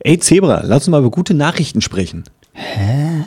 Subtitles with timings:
[0.00, 2.24] Ey, Zebra, lass uns mal über gute Nachrichten sprechen.
[2.52, 3.26] Hä?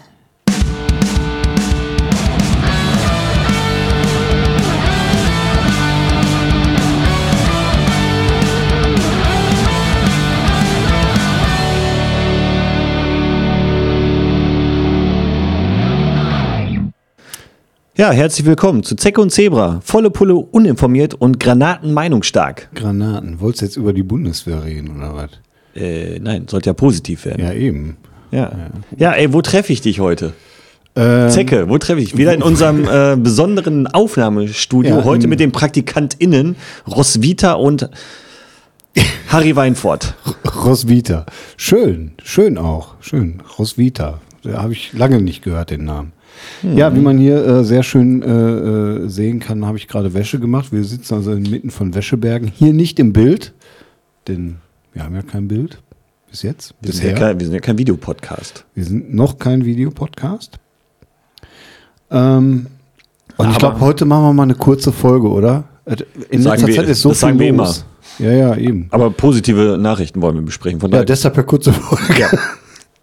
[17.97, 19.79] Ja, herzlich willkommen zu Zecke und Zebra.
[19.81, 22.69] Volle Pulle uninformiert und Granaten meinungsstark.
[22.75, 23.39] Granaten.
[23.39, 25.29] Wolltest du jetzt über die Bundeswehr reden oder was?
[25.75, 27.43] Äh, nein, sollte ja positiv werden.
[27.43, 27.97] Ja, eben.
[28.31, 28.51] Ja,
[28.97, 30.33] ja ey, wo treffe ich dich heute?
[30.95, 32.17] Ähm, Zecke, wo treffe ich dich?
[32.17, 34.97] Wieder in unserem äh, besonderen Aufnahmestudio.
[34.97, 36.55] Ja, heute mit den PraktikantInnen
[36.87, 37.89] Roswitha und
[39.27, 40.15] Harry Weinfurt.
[40.63, 41.25] Roswitha.
[41.57, 42.95] Schön, schön auch.
[43.01, 43.41] Schön.
[43.59, 44.21] Roswitha.
[44.43, 46.13] Da habe ich lange nicht gehört, den Namen.
[46.63, 50.39] Ja, wie man hier äh, sehr schön äh, äh, sehen kann, habe ich gerade Wäsche
[50.39, 50.71] gemacht.
[50.71, 52.51] Wir sitzen also inmitten von Wäschebergen.
[52.53, 53.53] Hier nicht im Bild,
[54.27, 54.57] denn
[54.95, 55.81] wir haben ja kein Bild
[56.31, 56.73] bis jetzt.
[56.81, 57.27] Wir sind, ja Bisher.
[57.27, 58.65] kein, wir sind ja kein Videopodcast.
[58.73, 60.57] Wir sind noch kein Videopodcast.
[62.11, 62.67] Ähm,
[63.37, 65.65] und ich Aber- glaube, heute machen wir mal eine kurze Folge, oder?
[65.85, 65.97] Äh,
[66.29, 67.85] In letzter wir- Zeit ist so das viel sagen wir los.
[68.19, 68.87] Ja, ja, eben.
[68.91, 70.79] Aber positive Nachrichten wollen wir besprechen.
[70.79, 72.29] Von Ja, deshalb eine kurze Folge.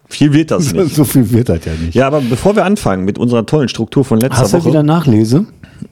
[0.09, 0.95] viel wird das nicht.
[0.95, 1.93] so viel wird das ja nicht.
[1.93, 4.69] Ja, aber bevor wir anfangen mit unserer tollen Struktur von letzter Hast du Woche.
[4.69, 5.45] wieder Nachlese?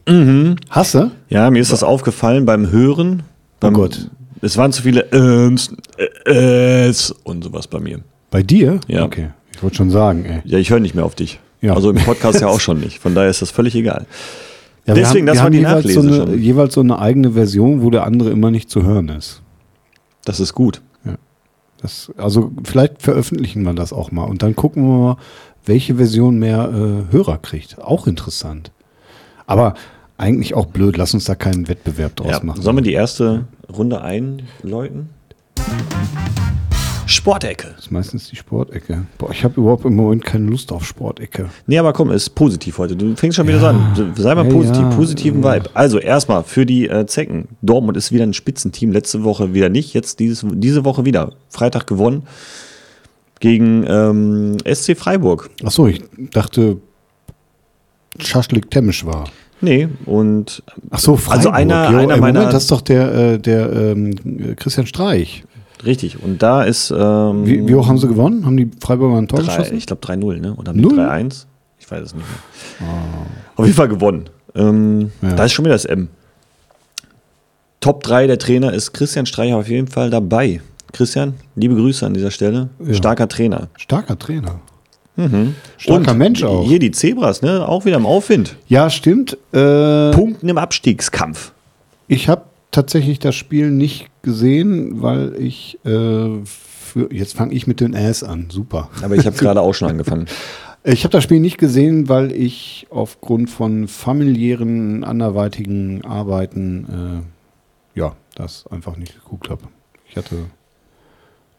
[0.08, 0.56] Mhm.
[0.70, 1.12] Hast du?
[1.30, 3.24] Ja, mir ist das aufgefallen beim Hören.
[3.60, 4.10] Beim, Gott.
[4.42, 5.74] Es waren zu viele Äms,
[6.26, 8.00] äh, Äs und sowas bei mir.
[8.30, 8.80] Bei dir?
[8.88, 9.04] Ja.
[9.06, 9.30] Okay.
[9.54, 10.42] Ich wollte schon sagen, ey.
[10.46, 11.40] Ja, ich höre nicht mehr auf dich.
[11.62, 11.76] Ja.
[11.76, 13.00] Also im Podcast ja auch schon nicht.
[13.00, 14.06] Von daher ist das völlig egal.
[14.88, 16.42] Ja, Deswegen, haben, das wir war die jeweils Nachlese so eine, schon.
[16.42, 19.42] jeweils so eine eigene Version, wo der andere immer nicht zu hören ist.
[20.26, 20.82] Das ist gut.
[21.82, 25.18] Das, also vielleicht veröffentlichen wir das auch mal und dann gucken wir mal,
[25.66, 27.80] welche Version mehr äh, Hörer kriegt.
[27.82, 28.72] Auch interessant.
[29.48, 29.74] Aber
[30.22, 30.98] eigentlich auch blöd.
[30.98, 32.44] Lass uns da keinen Wettbewerb draus Ja.
[32.44, 32.62] machen.
[32.62, 35.10] Sollen wir die erste Runde einläuten?
[37.08, 37.68] Sportecke.
[37.76, 39.06] das ist meistens die Sportecke.
[39.18, 41.50] Boah, ich habe überhaupt im Moment keine Lust auf Sportecke.
[41.68, 42.96] Nee, aber komm, ist positiv heute.
[42.96, 44.14] Du fängst schon wieder so an.
[44.16, 44.90] Sei mal Ja, positiv, ja.
[44.92, 45.70] positiven Vibe.
[45.74, 47.50] Also erstmal für die äh, Zecken.
[47.62, 48.92] Dortmund ist wieder ein Spitzenteam.
[48.94, 49.94] Letzte Woche wieder nicht.
[49.94, 51.34] Jetzt dieses, diese Woche wieder.
[51.50, 52.24] Freitag gewonnen
[53.42, 55.50] gegen ähm, SC Freiburg.
[55.66, 56.02] Ach so, ich
[56.32, 56.78] dachte,
[58.20, 59.26] Schaschlik Temisch war.
[59.62, 61.38] Nee, und Ach so, Freiburg.
[61.38, 65.44] Also einer- Jo, einer meiner- Moment, das ist doch der, äh, der ähm, Christian Streich.
[65.86, 66.22] richtig.
[66.24, 66.92] Und da ist.
[66.92, 68.46] Ähm, Wie, wie hoch haben sie gewonnen?
[68.46, 69.78] Haben die Freiburger ein Tor drei, geschossen?
[69.78, 70.54] Ich glaube 3-0, ne?
[70.56, 71.00] Oder Null?
[71.00, 71.46] 3-1?
[71.80, 72.26] Ich weiß es nicht
[72.80, 72.88] mehr.
[73.56, 74.26] Auf jeden Fall gewonnen.
[74.56, 75.34] Ähm, Ja.
[75.34, 76.10] Da ist schon wieder das M.
[77.80, 80.62] Top 3 der Trainer ist Christian Streich auf jeden Fall dabei.
[80.94, 82.70] Christian, liebe Grüße an dieser Stelle.
[82.86, 82.94] Ja.
[82.94, 83.70] Starker Trainer.
[83.78, 84.60] Starker Trainer.
[85.16, 85.56] Mhm.
[85.78, 86.66] Starker Mensch auch.
[86.66, 87.68] Hier die Zebras, ne?
[87.68, 88.56] Auch wieder im Aufwind.
[88.68, 89.38] Ja, stimmt.
[89.52, 91.52] Äh, Punkten im Abstiegskampf.
[92.08, 97.80] ich habe tatsächlich das Spiel nicht gesehen, weil ich äh, für, jetzt fange ich mit
[97.80, 98.48] den Ass an.
[98.50, 98.90] Super.
[99.02, 100.28] Aber ich habe gerade auch schon angefangen.
[100.84, 107.24] Ich habe das Spiel nicht gesehen, weil ich aufgrund von familiären, anderweitigen Arbeiten
[107.96, 109.62] äh, ja, das einfach nicht geguckt habe.
[110.10, 110.38] Ich hatte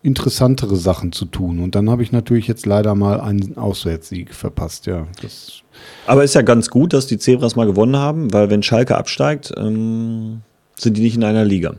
[0.03, 4.87] interessantere Sachen zu tun und dann habe ich natürlich jetzt leider mal einen Auswärtssieg verpasst.
[4.87, 5.63] Ja, das
[6.07, 9.53] Aber ist ja ganz gut, dass die Zebras mal gewonnen haben, weil wenn Schalke absteigt,
[9.57, 10.41] ähm,
[10.77, 11.75] sind die nicht in einer Liga.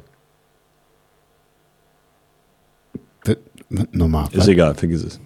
[3.92, 4.28] normal.
[4.32, 5.20] Ist egal, vergiss es.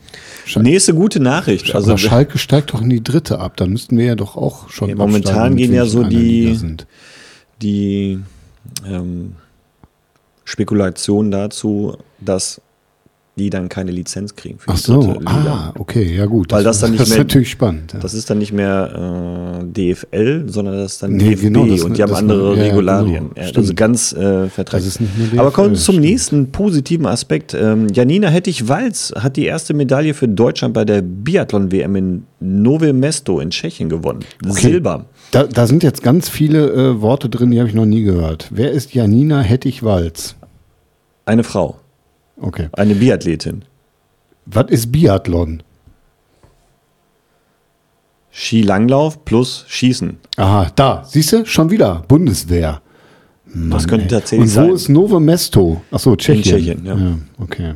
[0.46, 1.76] Schal- Nächste gute Nachricht.
[1.76, 3.58] Also Also Schalke steigt doch in die dritte ab.
[3.58, 4.88] Dann müssten wir ja doch auch schon.
[4.90, 6.58] Ja, momentan gehen ja so die-
[7.62, 8.20] die
[8.86, 9.36] ähm,
[10.46, 12.62] Spekulation dazu, dass
[13.38, 16.52] die dann keine Lizenz kriegen für Ach die so, ah, okay, ja gut.
[16.52, 17.94] Weil das dann nicht das ist mehr- natürlich spannend.
[17.94, 18.00] Ja.
[18.00, 21.84] Das ist dann nicht mehr äh, DFL, sondern das ist dann Nee, DFB genau, das-
[21.84, 23.30] und die haben das- andere ja, ja, Regularien.
[23.36, 24.94] genau, also ganz äh, vertraglich.
[24.94, 26.06] Das ist Aber kommen wir zum stimmt.
[26.08, 27.54] nächsten positiven Aspekt.
[27.54, 33.40] Ähm, Janina Hettich-Walz hat die erste Medaille für Deutschland bei der Biathlon-WM in Nove Mesto
[33.40, 34.20] in Tschechien gewonnen.
[34.48, 35.06] Silber.
[35.32, 38.48] Da, da sind jetzt ganz viele äh, Worte drin, die habe ich noch nie gehört.
[38.52, 40.36] Wer ist Janina Hettich-Walz?
[41.26, 41.78] Eine Frau,
[42.40, 42.70] Okay.
[42.74, 43.64] eine Biathletin.
[44.46, 45.64] Was ist Biathlon?
[48.32, 50.18] Skilanglauf plus Schießen.
[50.38, 52.82] Aha, da, siehst du, schon wieder Bundeswehr.
[53.70, 54.76] Das könnte tatsächlich Und wo sein.
[54.76, 55.82] ist Novo Mesto?
[55.90, 56.44] Achso, Tschechien.
[56.44, 57.18] Tschechien, ja.
[57.40, 57.74] Okay,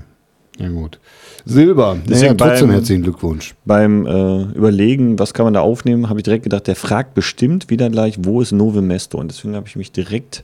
[0.59, 0.99] ja gut.
[1.45, 3.55] Silber, naja, Deswegen trotzdem beim- herzlichen Glückwunsch.
[3.65, 7.69] Beim äh, Überlegen, was kann man da aufnehmen, habe ich direkt gedacht, der fragt bestimmt
[7.71, 9.17] wieder gleich, wo ist Nove Mesto?
[9.17, 10.43] Und deswegen habe ich mich direkt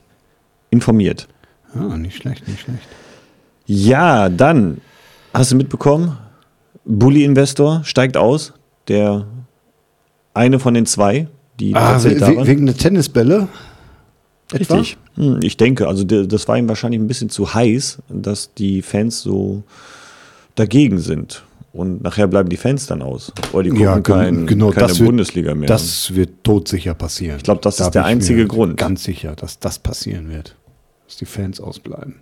[0.70, 1.28] informiert.
[1.74, 2.82] Ah, nicht schlecht, nicht schlecht.
[3.70, 4.80] Ja, dann
[5.34, 6.16] hast du mitbekommen,
[6.86, 8.54] Bully Investor steigt aus.
[8.88, 9.26] Der
[10.32, 11.28] eine von den zwei,
[11.60, 13.48] die Ah, we we wegen der Tennisbälle?
[14.52, 14.76] Etwa?
[14.76, 14.96] Richtig.
[15.16, 19.20] Hm, Ich denke, also das war ihm wahrscheinlich ein bisschen zu heiß, dass die Fans
[19.20, 19.62] so
[20.54, 21.44] dagegen sind.
[21.74, 23.30] Und nachher bleiben die Fans dann aus.
[23.52, 25.68] Oder die gucken Ja, kein, genau, keine das wird- Bundesliga mehr.
[25.68, 27.36] Das wird todsicher passieren.
[27.36, 28.78] Ich glaub, das Da ist der einzige Grund.
[28.78, 30.56] Ganz sicher, dass das passieren wird.
[31.06, 32.14] Dass die Fans ausbleiben.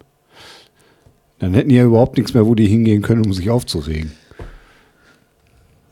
[1.39, 4.13] Dann hätten die ja überhaupt nichts mehr, wo die hingehen können, um sich aufzuregen.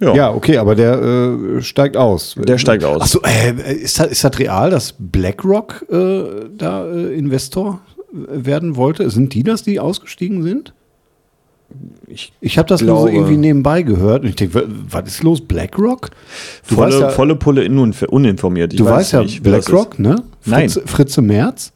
[0.00, 2.35] Ja, okay, aber der äh, steigt aus.
[2.37, 3.00] Der steigt aus.
[3.02, 6.25] Achso, äh, ist, das, ist das real, dass BlackRock äh,
[6.56, 7.81] da äh, Investor
[8.12, 9.08] werden wollte?
[9.11, 10.75] Sind die das, die ausgestiegen sind?
[12.06, 15.41] Ich Ich habe das nur so irgendwie nebenbei gehört und ich denke, was ist los?
[15.41, 16.11] BlackRock?
[16.69, 18.73] Du volle, ja, volle Pulle uninformiert.
[18.73, 20.23] Ich du weiß weißt ja nicht, BlackRock, ne?
[20.44, 20.69] Nein.
[20.69, 21.73] Fritze, Merz?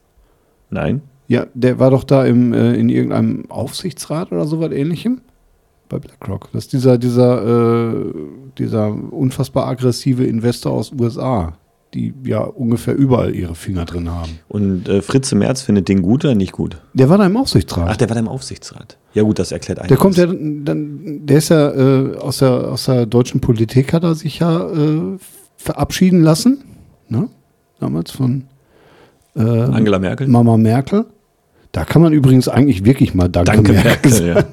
[0.71, 1.03] Nein.
[1.29, 5.21] Ja, der war doch da im, äh, in irgendeinem Aufsichtsrat oder sowas ähnlichem.
[5.89, 6.49] Bei BlackRock.
[6.53, 8.13] Das ist dieser, dieser, äh,
[8.59, 11.55] dieser unfassbar aggressive Investor aus USA,
[11.95, 14.39] die ja ungefähr überall ihre Finger drin haben.
[14.49, 16.81] Und äh, Fritze Merz findet den gut oder nicht gut?
[16.95, 17.89] Der war da im Aufsichtsrat.
[17.91, 18.97] Ach, der war da im Aufsichtsrat.
[19.13, 19.89] Ja gut, das erklärt einiges.
[19.89, 24.03] der kommt ja dann, der ist ja äh, aus, der, aus der deutschen Politik, hat
[24.03, 25.19] er sich ja äh,
[25.57, 26.65] verabschieden lassen.
[27.09, 27.29] Ne?
[27.81, 28.45] Damals von
[29.37, 30.27] äh, Angela Merkel.
[30.27, 31.07] Mama Merkel.
[31.73, 34.35] Da kann man übrigens eigentlich wirklich mal Danke, Danke Merkel Merkel, ja.
[34.35, 34.49] sagen.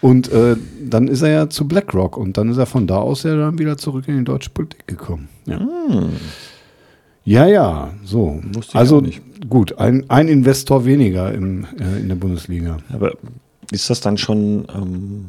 [0.00, 3.22] Und äh, dann ist er ja zu BlackRock und dann ist er von da aus
[3.22, 5.28] ja dann wieder zurück in die deutsche Politik gekommen.
[5.46, 5.60] Ja,
[7.24, 8.40] ja, ja, so.
[8.72, 9.02] Also
[9.48, 12.76] gut, ein, ein Investor weniger im, äh, in der Bundesliga.
[12.92, 13.14] Aber
[13.72, 15.24] ist das dann schon ähm,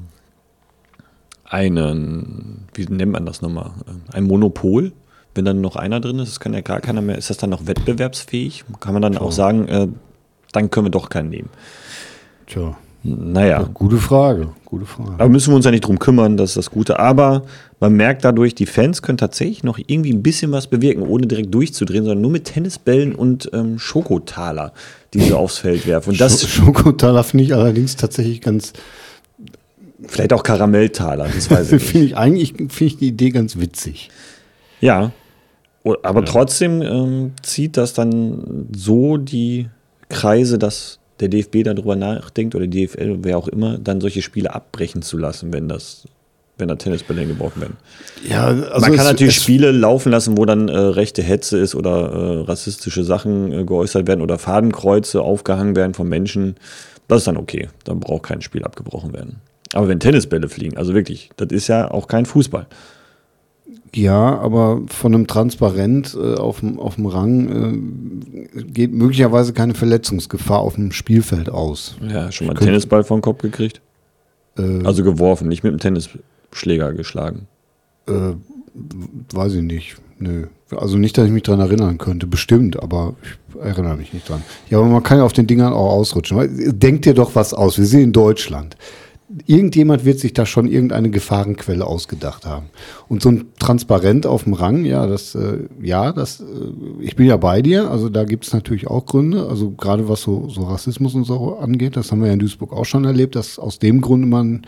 [1.44, 3.72] einen, wie nennt man das nochmal,
[4.14, 4.92] ein Monopol?
[5.34, 7.50] Wenn dann noch einer drin ist, es kann ja gar keiner mehr, ist das dann
[7.50, 8.66] noch wettbewerbsfähig?
[8.80, 9.88] Kann man dann auch sagen, äh,
[10.52, 11.50] dann können wir doch keinen nehmen?
[12.48, 15.12] Tja, Naja, gute Frage, gute Frage.
[15.14, 17.00] aber müssen wir uns ja nicht drum kümmern, das ist das Gute.
[17.00, 17.44] Aber
[17.80, 21.54] man merkt dadurch, die Fans können tatsächlich noch irgendwie ein bisschen was bewirken, ohne direkt
[21.54, 24.74] durchzudrehen, sondern nur mit Tennisbällen und ähm, Schokotaler,
[25.14, 26.12] die sie aufs Feld werfen.
[26.12, 28.74] Und das Sch- Schokotaler finde ich allerdings tatsächlich ganz,
[30.06, 34.10] vielleicht auch Karamelltaler, das weiß ich finde ich eigentlich, finde ich die Idee ganz witzig.
[34.82, 35.12] Ja,
[36.04, 39.68] aber trotzdem ähm, zieht das dann so die
[40.10, 44.54] Kreise, dass der DFB darüber nachdenkt oder die DFL, wer auch immer, dann solche Spiele
[44.54, 46.08] abbrechen zu lassen, wenn das,
[46.58, 47.78] wenn da Tennisbälle hingebaut werden.
[48.28, 52.12] Ja, also Man kann natürlich Spiele laufen lassen, wo dann äh, rechte Hetze ist oder
[52.12, 56.56] äh, rassistische Sachen äh, geäußert werden oder Fadenkreuze aufgehangen werden von Menschen.
[57.08, 57.70] Das ist dann okay.
[57.84, 59.38] Dann braucht kein Spiel abgebrochen werden.
[59.74, 62.68] Aber wenn Tennisbälle fliegen, also wirklich, das ist ja auch kein Fußball.
[63.94, 70.76] Ja, aber von einem Transparent äh, auf dem Rang äh, geht möglicherweise keine Verletzungsgefahr auf
[70.76, 71.96] dem Spielfeld aus.
[72.08, 73.82] Ja, schon mal einen Tennisball vom Kopf gekriegt.
[74.58, 77.48] Äh, Also geworfen, nicht mit dem Tennisschläger geschlagen.
[78.08, 78.34] äh,
[79.34, 79.98] weiß ich nicht.
[80.20, 80.48] Nö.
[80.76, 82.28] Also nicht, dass ich mich dran erinnern könnte.
[82.28, 84.42] Bestimmt, aber ich erinnere mich nicht dran.
[84.70, 86.38] Ja, aber man kann ja auf den Dingern auch ausrutschen.
[86.80, 87.78] Denkt dir doch was aus.
[87.78, 88.76] Wir sind in Deutschland.
[89.46, 92.68] Irgendjemand wird sich da schon irgendeine Gefahrenquelle ausgedacht haben.
[93.08, 96.44] Und so ein Transparent auf dem Rang, ja, das, äh, ja, das, äh,
[97.02, 97.92] ich bin ja bei dir.
[97.92, 99.48] Also da gibt es natürlich auch Gründe.
[99.48, 102.74] Also gerade was so, so Rassismus und so angeht, das haben wir ja in Duisburg
[102.74, 104.68] auch schon erlebt, dass aus dem Grunde mal ein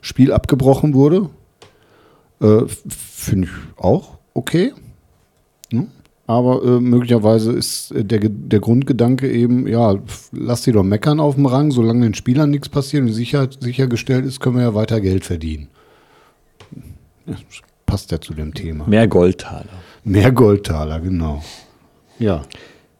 [0.00, 1.30] Spiel abgebrochen wurde.
[2.40, 4.72] Äh, Finde ich auch okay.
[5.70, 5.86] Ne?
[6.26, 9.96] Aber äh, möglicherweise ist äh, der, der Grundgedanke eben, ja,
[10.32, 14.24] lass die doch meckern auf dem Rang, solange den Spielern nichts passiert und Sicherheit sichergestellt
[14.24, 15.68] ist, können wir ja weiter Geld verdienen.
[17.26, 17.38] Das
[17.86, 18.86] passt ja zu dem Thema.
[18.86, 19.66] Mehr Goldtaler.
[20.04, 21.42] Mehr Goldtaler, genau.
[22.18, 22.42] Ja.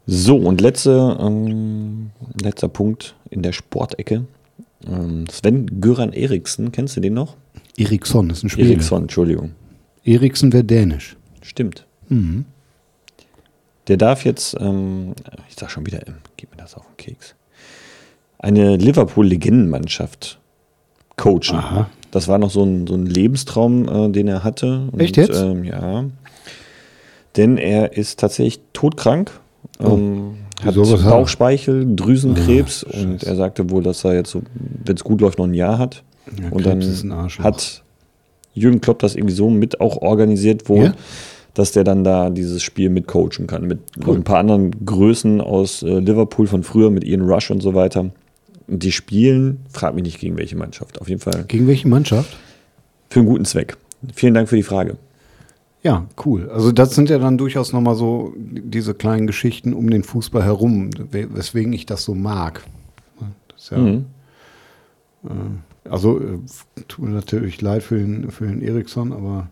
[0.06, 2.10] So, und letzte, ähm,
[2.42, 4.26] letzter Punkt in der Sportecke.
[4.86, 7.36] Ähm, Sven Göran Eriksen, kennst du den noch?
[7.76, 8.70] Eriksson ist ein Spieler.
[8.70, 9.52] Eriksson, Entschuldigung.
[10.04, 11.16] Eriksen wäre dänisch.
[11.40, 11.86] Stimmt.
[12.08, 12.46] Mhm.
[13.88, 15.14] Der darf jetzt, ähm,
[15.48, 17.34] ich sag schon wieder, ähm, gib mir das auf den Keks,
[18.38, 20.38] eine Liverpool-Legendenmannschaft
[21.16, 21.56] coachen.
[21.58, 21.90] Aha.
[22.10, 24.88] Das war noch so ein, so ein Lebenstraum, äh, den er hatte.
[24.92, 25.40] Und, Echt jetzt?
[25.40, 26.04] Ähm, ja.
[27.36, 29.32] Denn er ist tatsächlich todkrank.
[29.80, 30.74] Ähm, hat?
[30.74, 34.42] Bauchspeichel, Drüsenkrebs Ah, und er sagte wohl, dass er jetzt so,
[34.84, 36.04] wenn es gut läuft, noch ein Jahr hat.
[36.40, 37.44] Ja, und dann Krebs Arschloch.
[37.44, 37.82] hat
[38.54, 40.94] Jürgen Klopp das irgendwie so mit auch organisiert wohl, Ja?
[41.54, 43.66] Dass der dann da dieses Spiel mitcoachen kann.
[43.66, 44.16] Mit Cool.
[44.16, 48.10] ein paar anderen Größen aus äh, Liverpool von früher, mit Ian Rush und so weiter.
[48.68, 51.00] Und die spielen, frag mich nicht gegen welche Mannschaft.
[51.00, 52.36] Auf jeden Fall Gegen welche Mannschaft?
[53.10, 53.76] für einen guten Zweck.
[54.14, 54.96] Vielen Dank für die Frage.
[55.82, 56.48] Ja, cool.
[56.48, 60.90] Also das sind ja dann durchaus nochmal so diese kleinen Geschichten um den Fußball herum,
[61.10, 62.62] we- weswegen ich das so mag.
[63.48, 64.04] Das ja, Mhm.
[65.88, 66.38] Also äh,
[66.88, 69.48] tut mir natürlich leid für den, für den Eriksson, aber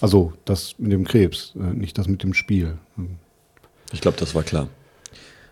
[0.00, 2.78] also das mit dem Krebs, äh, nicht das mit dem Spiel.
[3.92, 4.68] Ich glaube, das war klar.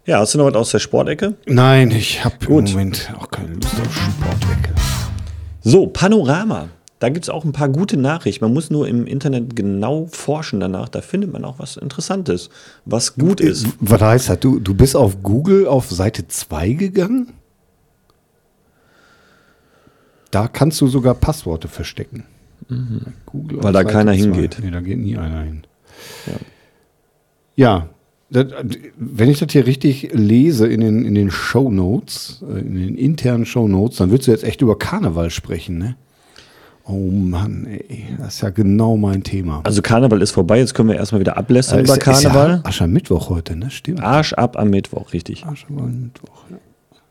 [0.05, 1.35] Ja, hast du noch was aus der Sportecke?
[1.47, 2.65] Nein, ich habe im.
[2.65, 4.75] Moment auch keine Lust auf Sportwecke.
[5.63, 6.69] So, Panorama.
[6.99, 8.45] Da gibt es auch ein paar gute Nachrichten.
[8.45, 10.89] Man muss nur im Internet genau forschen danach.
[10.89, 12.49] Da findet man auch was Interessantes,
[12.85, 13.67] was gut ist.
[13.81, 14.41] Was heißt das?
[14.41, 17.33] Du, du bist auf Google auf Seite 2 gegangen?
[20.31, 22.25] Da kannst du sogar Passworte verstecken.
[23.27, 24.19] Google Weil da Seite keiner 2.
[24.19, 24.59] hingeht.
[24.63, 25.63] Nee, da geht nie einer hin.
[26.27, 26.33] Ja.
[27.59, 27.89] Ja,
[28.29, 28.47] das,
[28.97, 33.47] wenn ich das hier richtig lese in den, in den Show Notes, in den internen
[33.47, 35.97] Show Notes, dann willst du jetzt echt über Karneval sprechen, ne?
[36.89, 39.61] Oh Mann, ey, das ist ja genau mein Thema.
[39.65, 42.51] Also Karneval ist vorbei, jetzt können wir erstmal wieder ablästern Ist- über ist Karneval.
[42.51, 43.71] Ja Aschermittwoch heute, ne?
[43.71, 44.01] Stimmt.
[44.03, 45.45] Arsch ab am Mittwoch, richtig.
[45.47, 46.57] Aschermittwoch, ja.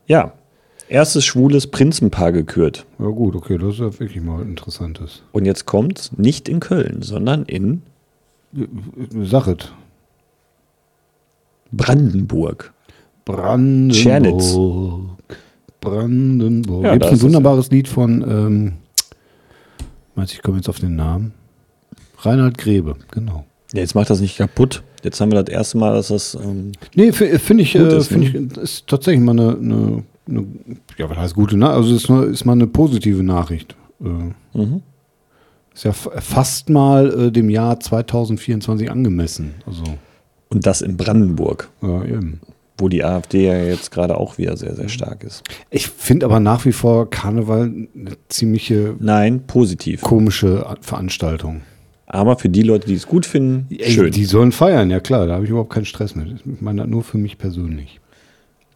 [0.06, 0.32] Ja.
[0.88, 2.86] Erstes schwules Prinzenpaar gekürt.
[2.98, 5.22] Ja gut, okay, das ist ja wirklich mal interessantes.
[5.32, 7.82] Und jetzt kommt's nicht in Köln, sondern in
[9.24, 9.68] Sag es.
[11.72, 12.72] Brandenburg.
[13.24, 13.96] Brandenburg.
[14.00, 14.56] Tschernitz.
[15.80, 16.84] Brandenburg.
[16.84, 18.72] Ja, Gibt es ein wunderbares Lied von, ähm,
[20.14, 21.32] meinst du, ich komme jetzt auf den Namen?
[22.18, 23.44] Reinhard Grebe, genau.
[23.72, 24.82] Ja, jetzt macht das nicht kaputt.
[25.02, 26.34] Jetzt haben wir das erste Mal, dass das.
[26.34, 28.48] Ähm, Nee, fi- finde ich, äh, ist, finde ne?
[28.52, 30.46] ich, ist tatsächlich mal eine, eine, eine
[30.96, 31.76] ja, was heißt gute Nachricht?
[31.76, 33.76] Also ist, ist mal eine positive Nachricht.
[34.00, 34.82] Äh, mhm.
[35.74, 39.54] ist ja fast mal äh, dem Jahr 2024 angemessen.
[39.66, 39.84] Also,
[40.48, 42.40] Und das in Brandenburg, ja, eben.
[42.78, 45.42] wo die AfD ja jetzt gerade auch wieder sehr, sehr stark ist.
[45.70, 50.02] Ich finde aber nach wie vor Karneval eine ziemliche Nein, positiv.
[50.02, 51.62] komische Veranstaltung.
[52.08, 54.12] Aber für die Leute, die es gut finden, Ey, schön.
[54.12, 56.28] Die sollen feiern, ja klar, da habe ich überhaupt keinen Stress mit.
[56.32, 58.00] Ich meine das nur für mich persönlich.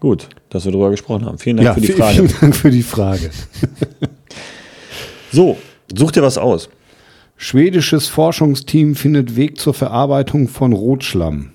[0.01, 1.39] Gut, dass wir darüber gesprochen haben.
[1.39, 2.15] Vielen Dank für die Frage.
[2.17, 3.31] vielen Dank für die Frage.
[5.33, 5.59] So,
[5.95, 6.69] such dir was aus.
[7.37, 11.51] Schwedisches Forschungsteam findet Weg zur Verarbeitung von Rotschlamm.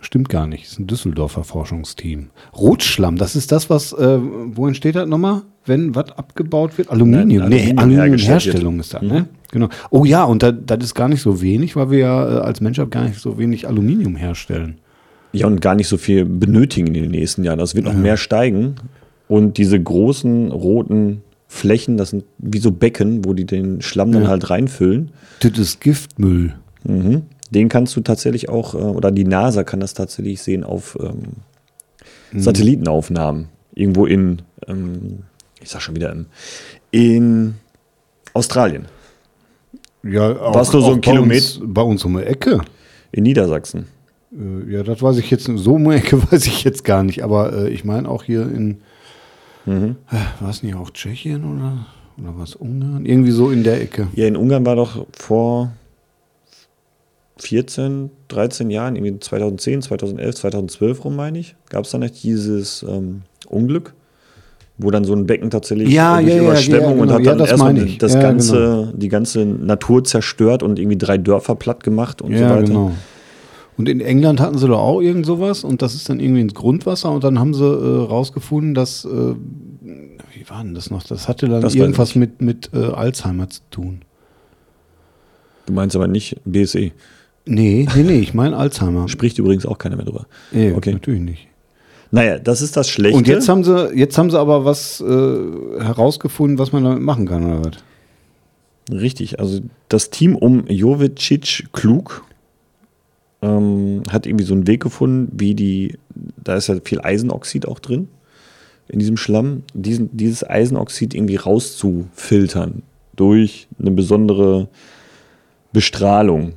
[0.00, 2.30] Stimmt gar nicht, ist ein Düsseldorfer Forschungsteam.
[2.56, 5.42] Rotschlamm, das ist das, was, äh, wo entsteht das nochmal?
[5.66, 6.88] Wenn was abgebaut wird?
[6.90, 7.42] Aluminium.
[7.42, 8.80] Nein, nee, Aluminium Aluminiumherstellung hergestellt Mhm.
[8.80, 9.28] ist das, ne?
[9.50, 9.68] Genau.
[9.90, 12.60] Oh ja, und da- das ist gar nicht so wenig, weil wir ja äh, als
[12.60, 14.78] Menschheit gar nicht so wenig Aluminium herstellen.
[15.32, 17.58] Ja, und gar nicht so viel benötigen in den nächsten Jahren.
[17.58, 18.76] Das wird noch mehr steigen.
[19.28, 24.22] Und diese großen roten Flächen, das sind wie so Becken, wo die den Schlamm dann
[24.24, 24.28] Ja.
[24.28, 25.10] halt reinfüllen.
[25.40, 26.54] Das ist Giftmüll.
[26.84, 27.22] Mhm.
[27.50, 31.22] Den kannst du tatsächlich auch, äh, oder die NASA kann das tatsächlich sehen auf ähm,
[32.32, 32.40] Mhm.
[32.40, 33.48] Satellitenaufnahmen.
[33.74, 35.20] Irgendwo in, ähm,
[35.62, 36.26] ich sag schon wieder, in,
[36.90, 37.54] in
[38.34, 38.86] Australien,
[40.04, 42.60] Ja, auch, Warst du so ein Kilometer- bei uns um die Ecke.
[43.12, 43.86] in Niedersachsen.
[44.38, 47.22] Äh, ja, das weiß ich jetzt, so um Ecke weiß ich jetzt gar nicht.
[47.24, 48.78] Aber äh, ich meine auch hier in,
[49.66, 49.96] Mhm.
[50.10, 51.86] äh, war es nicht auch Tschechien oder,
[52.18, 53.04] oder was, Ungarn?
[53.04, 54.08] Irgendwie so in der Ecke.
[54.14, 55.72] Ja, in Ungarn war doch vor
[57.38, 62.82] 14, 13 Jahren, irgendwie 2010, 2011, 2012 rum, meine ich, gab es dann nicht dieses
[62.88, 63.94] ähm, Unglück,
[64.76, 67.14] wo dann so ein Becken tatsächlich Ja, durch ja, Überschwemmung ja, und genau.
[67.14, 71.18] hat Ja, dann das erstmal das Ja, ganze, die ganze Natur zerstört und irgendwie drei
[71.18, 72.62] Dörfer platt gemacht und so weiter.
[72.64, 72.92] genau.
[73.78, 76.52] Und in England hatten sie doch auch irgend sowas und das ist dann irgendwie ins
[76.52, 81.04] Grundwasser und dann haben sie äh, rausgefunden, dass, äh, wie war denn das noch?
[81.04, 84.02] Das hatte dann Das irgendwas mit, mit äh, Alzheimer zu tun.
[85.66, 86.90] Du meinst aber nicht BSE.
[87.46, 89.08] Nee, nee, nee, ich meine Alzheimer.
[89.08, 90.26] Spricht übrigens auch keiner mehr drüber.
[90.50, 90.92] Nee, okay.
[90.92, 91.48] natürlich nicht.
[92.10, 93.16] Naja, das ist das Schlechte.
[93.16, 97.28] Und jetzt haben sie, jetzt haben sie aber was äh, herausgefunden, was man damit machen
[97.28, 97.74] kann, oder was?
[98.90, 102.24] Richtig, also das Team um Jovicic Klug
[103.42, 105.98] ähm, hat irgendwie so einen Weg gefunden, wie die,
[106.42, 108.08] da ist ja viel Eisenoxid auch drin
[108.88, 112.82] in diesem Schlamm, diesen, dieses Eisenoxid irgendwie rauszufiltern
[113.16, 114.68] durch eine besondere
[115.72, 116.54] Bestrahlung.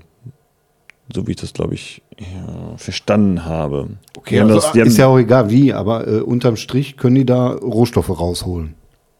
[1.14, 3.90] So wie ich das, glaube ich, ja, verstanden habe.
[4.26, 7.50] Haben also, das, ist ja auch egal wie, aber äh, unterm Strich können die da
[7.50, 8.76] Rohstoffe rausholen.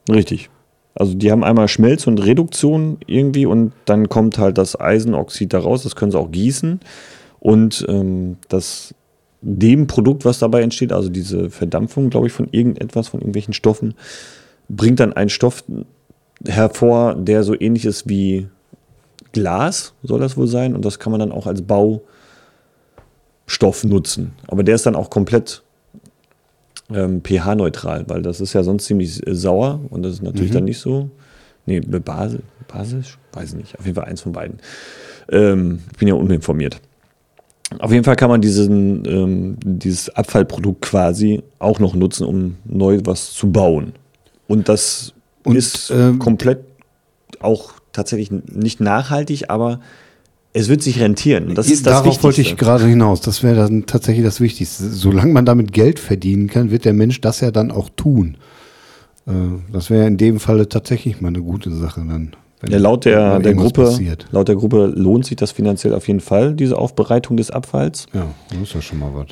[0.10, 0.50] Richtig.
[0.94, 5.60] Also die haben einmal Schmelz und Reduktion irgendwie und dann kommt halt das Eisenoxid da
[5.60, 6.80] raus, das können sie auch gießen.
[7.42, 8.94] Und ähm, das
[9.42, 13.96] dem Produkt, was dabei entsteht, also diese Verdampfung, glaube ich, von irgendetwas, von irgendwelchen Stoffen,
[14.70, 15.64] bringt dann einen Stoff
[16.46, 18.48] hervor, der so ähnlich ist wie
[19.32, 20.76] Glas, soll das wohl sein.
[20.76, 22.04] Und das kann man dann auch als Baustoff
[23.84, 24.34] nutzen.
[24.48, 25.64] Aber der ist dann auch komplett
[26.94, 30.66] ähm, pH-neutral, weil das ist ja sonst ziemlich äh, sauer und das ist natürlich dann
[30.66, 31.10] nicht so.
[31.66, 33.18] Nee, Basel, basisch?
[33.34, 33.80] Weiß ich nicht.
[33.80, 34.60] Auf jeden Fall eins von beiden.
[35.30, 36.80] Ähm, ich bin ja uninformiert.
[37.80, 43.00] Auf jeden Fall kann man diesen, ähm, dieses Abfallprodukt quasi auch noch nutzen, um neu
[43.06, 43.94] was zu bauen.
[44.48, 45.14] Und das
[45.44, 46.60] Und, ist ähm, komplett
[47.40, 49.80] auch tatsächlich nicht nachhaltig, aber
[50.54, 51.48] es wird sich rentieren.
[51.48, 52.66] Und das ist das Darauf wollte ich Wichtigste.
[52.66, 53.22] gerade hinaus.
[53.22, 54.90] Das wäre dann tatsächlich das Wichtigste.
[54.90, 58.38] Solange man damit Geld verdienen kann, wird der Mensch das ja dann auch tun.
[59.28, 59.32] Äh,
[59.72, 62.36] das wäre in dem Falle tatsächlich mal eine gute Sache dann.
[62.68, 63.98] Ja, laut der, der Gruppe,
[64.32, 68.06] laut der Gruppe lohnt sich das finanziell auf jeden Fall, diese Aufbereitung des Abfalls.
[68.14, 69.28] Ja, das ist ja schon mal was.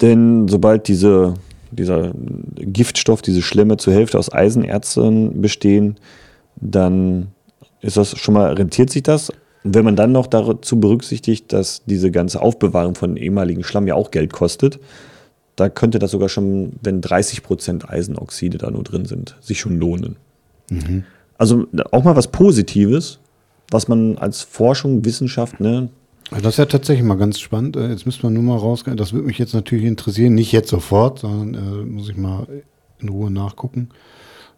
[0.00, 1.34] Denn sobald diese,
[1.70, 2.12] dieser
[2.56, 5.96] Giftstoff, diese Schlemme zur Hälfte aus Eisenerzen bestehen,
[6.56, 7.28] dann
[7.80, 9.30] ist das schon mal, rentiert sich das.
[9.62, 13.94] Und wenn man dann noch dazu berücksichtigt, dass diese ganze Aufbewahrung von ehemaligen Schlamm ja
[13.94, 14.78] auch Geld kostet,
[15.56, 19.76] da könnte das sogar schon, wenn 30 Prozent Eisenoxide da nur drin sind, sich schon
[19.76, 20.16] lohnen.
[20.70, 21.04] Mhm.
[21.40, 23.18] Also auch mal was Positives,
[23.70, 25.88] was man als Forschung, Wissenschaft, ne?
[26.30, 27.76] Das ist ja tatsächlich mal ganz spannend.
[27.76, 28.98] Äh, jetzt müssen wir nur mal rausgehen.
[28.98, 30.34] Das würde mich jetzt natürlich interessieren.
[30.34, 32.46] Nicht jetzt sofort, sondern äh, muss ich mal
[32.98, 33.88] in Ruhe nachgucken,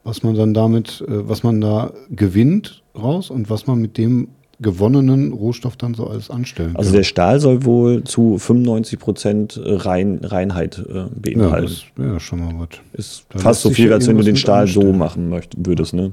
[0.02, 4.30] was man dann damit, äh, was man da gewinnt raus und was man mit dem
[4.58, 6.74] gewonnenen Rohstoff dann so alles anstellen.
[6.74, 11.38] Also der Stahl soll wohl zu 95 Prozent Rein, Reinheit äh, beinhalten.
[11.38, 12.80] Ja, das wäre schon mal was.
[12.92, 16.12] Ist da fast so viel, als wenn du den Stahl so machen möchtest, würdest, ne?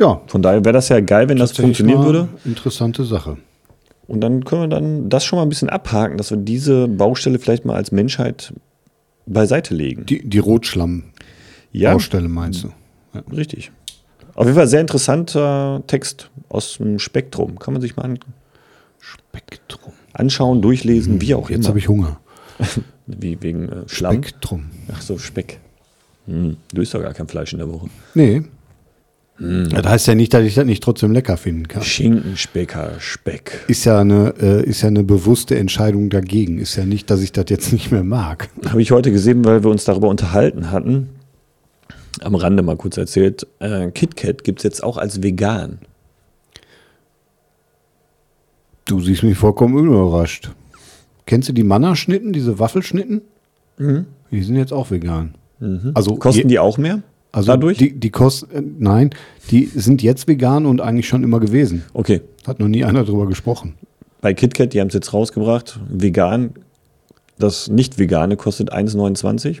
[0.00, 0.22] Ja.
[0.26, 2.28] Von daher wäre das ja geil, wenn das funktionieren würde.
[2.44, 3.36] Interessante Sache.
[4.06, 7.38] Und dann können wir dann das schon mal ein bisschen abhaken, dass wir diese Baustelle
[7.38, 8.52] vielleicht mal als Menschheit
[9.26, 10.06] beiseite legen.
[10.06, 12.28] Die, die Rotschlamm-Baustelle ja.
[12.28, 12.68] meinst du?
[13.14, 13.22] Ja.
[13.32, 13.70] Richtig.
[14.34, 17.58] Auf jeden Fall sehr interessanter Text aus dem Spektrum.
[17.58, 18.18] Kann man sich mal an
[18.98, 19.92] Spektrum.
[20.12, 21.56] anschauen, durchlesen, hm, wie auch Jetzt immer.
[21.58, 22.20] Jetzt habe ich Hunger.
[23.06, 24.22] wie wegen äh, Schlamm?
[24.22, 24.70] Spektrum.
[24.92, 25.60] Ach so, Speck.
[26.26, 27.88] Hm, du isst doch gar kein Fleisch in der Woche.
[28.14, 28.42] Nee.
[29.40, 29.70] Mm.
[29.70, 31.82] Das heißt ja nicht, dass ich das nicht trotzdem lecker finden kann.
[31.82, 33.64] Schinkenspecker, Speck.
[33.66, 36.58] Ist ja, eine, äh, ist ja eine bewusste Entscheidung dagegen.
[36.58, 38.50] Ist ja nicht, dass ich das jetzt nicht mehr mag.
[38.68, 41.08] Habe ich heute gesehen, weil wir uns darüber unterhalten hatten.
[42.20, 43.46] Am Rande mal kurz erzählt.
[43.60, 45.78] Äh, KitKat gibt es jetzt auch als vegan.
[48.84, 50.50] Du siehst mich vollkommen überrascht.
[51.24, 53.22] Kennst du die Mannerschnitten, diese Waffelschnitten?
[53.78, 54.06] Mhm.
[54.30, 55.34] Die sind jetzt auch vegan.
[55.60, 55.92] Mhm.
[55.94, 57.02] Also Kosten die auch mehr?
[57.32, 57.78] Also Dadurch?
[57.78, 59.10] Die, die kosten, äh, nein,
[59.50, 61.84] die sind jetzt vegan und eigentlich schon immer gewesen.
[61.92, 62.22] Okay.
[62.46, 63.74] Hat noch nie einer drüber gesprochen.
[64.20, 66.54] Bei KitKat, die haben es jetzt rausgebracht, vegan,
[67.38, 69.60] das nicht-vegane kostet 1,29.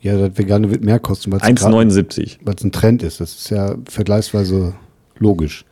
[0.00, 1.32] Ja, das Vegane wird mehr kosten.
[1.32, 2.38] 1,79.
[2.42, 3.20] Weil es ein Trend ist.
[3.20, 4.74] Das ist ja vergleichsweise
[5.18, 5.64] logisch.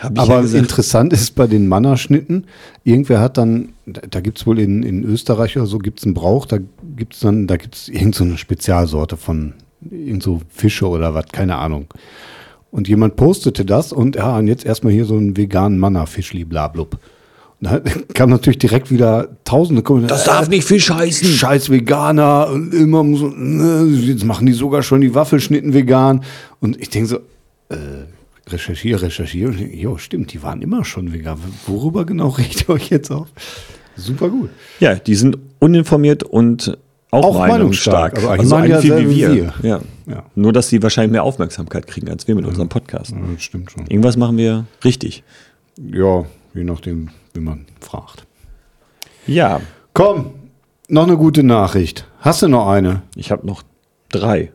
[0.00, 2.46] Aber ja interessant ist bei den Mannerschnitten,
[2.82, 6.04] irgendwer hat dann, da, da gibt es wohl in, in Österreich oder so, gibt es
[6.04, 6.58] einen Brauch, da
[6.96, 9.54] gibt es dann, da gibt es irgendeine so Spezialsorte von
[9.90, 11.86] irgend so Fische oder was, keine Ahnung.
[12.70, 16.98] Und jemand postete das und ja, und jetzt erstmal hier so einen veganen Manna-Fischli, blablub.
[17.60, 17.80] Und da
[18.14, 20.18] kam natürlich direkt wieder tausende Kommentare.
[20.18, 21.28] Das darf nicht Fisch heißen.
[21.28, 22.48] Scheiß Veganer.
[22.50, 26.24] Und immer so, ne, jetzt machen die sogar schon die Waffelschnitten vegan.
[26.60, 27.16] Und ich denke so,
[27.68, 28.06] äh,
[28.50, 29.52] recherchiere, recherchiere.
[29.52, 31.38] Jo, stimmt, die waren immer schon vegan.
[31.66, 33.28] Worüber genau regt ihr euch jetzt auf?
[33.96, 34.50] Super gut.
[34.80, 36.76] Ja, die sind uninformiert und
[37.14, 38.16] auch, auch meinungsstark.
[38.16, 39.34] Also, also eigentlich ja wie wir.
[39.34, 39.54] wir.
[39.62, 39.80] Ja.
[40.06, 40.24] ja.
[40.34, 42.50] Nur, dass sie wahrscheinlich mehr Aufmerksamkeit kriegen als wir mit ja.
[42.50, 43.12] unserem Podcast.
[43.12, 43.86] Ja, das stimmt schon.
[43.86, 45.22] Irgendwas machen wir richtig.
[45.78, 46.24] Ja,
[46.54, 48.26] je nachdem, wie man fragt.
[49.26, 49.60] Ja.
[49.92, 50.32] Komm,
[50.88, 52.06] noch eine gute Nachricht.
[52.20, 53.02] Hast du noch eine?
[53.16, 53.62] Ich habe noch
[54.10, 54.52] drei.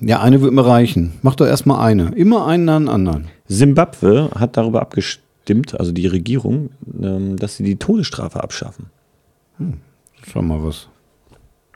[0.00, 1.12] Ja, eine wird mir reichen.
[1.22, 2.12] Mach doch erstmal eine.
[2.14, 3.28] Immer einen an anderen.
[3.46, 6.70] Simbabwe hat darüber abgestimmt, also die Regierung,
[7.00, 8.86] ähm, dass sie die Todesstrafe abschaffen.
[9.58, 9.74] Hm,
[10.26, 10.88] schau mal was.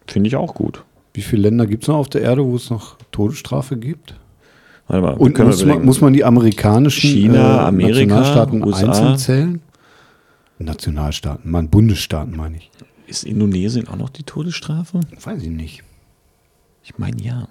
[0.07, 0.85] Finde ich auch gut.
[1.15, 4.15] Wie viele Länder gibt es noch auf der Erde, wo es noch Todesstrafe gibt?
[4.89, 8.87] Warte mal, Und muss man, muss man, die amerikanischen China, äh, Amerika, Nationalstaaten USA.
[8.87, 9.61] einzeln zählen?
[10.59, 12.71] Nationalstaaten, man Bundesstaaten meine ich.
[13.07, 15.01] Ist Indonesien auch noch die Todesstrafe?
[15.23, 15.83] Weiß ich nicht.
[16.83, 17.49] Ich meine ja.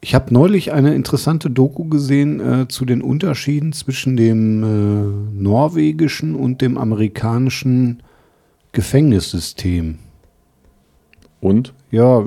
[0.00, 6.34] Ich habe neulich eine interessante Doku gesehen äh, zu den Unterschieden zwischen dem äh, norwegischen
[6.34, 8.02] und dem amerikanischen
[8.72, 9.98] Gefängnissystem.
[11.44, 11.74] Und?
[11.90, 12.24] Ja,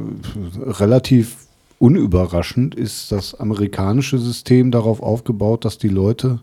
[0.64, 1.48] relativ
[1.80, 6.40] unüberraschend ist das amerikanische System darauf aufgebaut, dass die Leute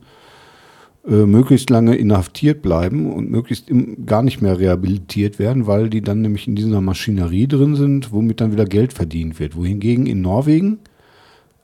[1.06, 6.00] äh, möglichst lange inhaftiert bleiben und möglichst im, gar nicht mehr rehabilitiert werden, weil die
[6.02, 9.54] dann nämlich in dieser Maschinerie drin sind, womit dann wieder Geld verdient wird.
[9.54, 10.80] Wohingegen in Norwegen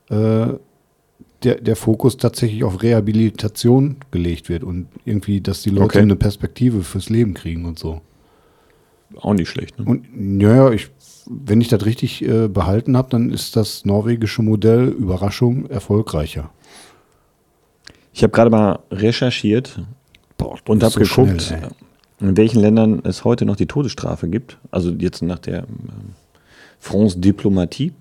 [0.09, 0.53] äh,
[1.43, 5.99] der, der Fokus tatsächlich auf Rehabilitation gelegt wird und irgendwie, dass die Leute okay.
[5.99, 7.99] eine Perspektive fürs Leben kriegen und so.
[9.19, 9.77] Auch nicht schlecht.
[9.79, 9.85] Ne?
[9.85, 10.89] Und naja, ich
[11.27, 16.49] wenn ich das richtig äh, behalten habe, dann ist das norwegische Modell Überraschung erfolgreicher.
[18.13, 19.81] Ich habe gerade mal recherchiert
[20.37, 21.69] Boah, und habe so geguckt, schnell,
[22.19, 24.57] in welchen Ländern es heute noch die Todesstrafe gibt.
[24.69, 26.13] Also jetzt nach der ähm,
[26.79, 27.93] France Diplomatie.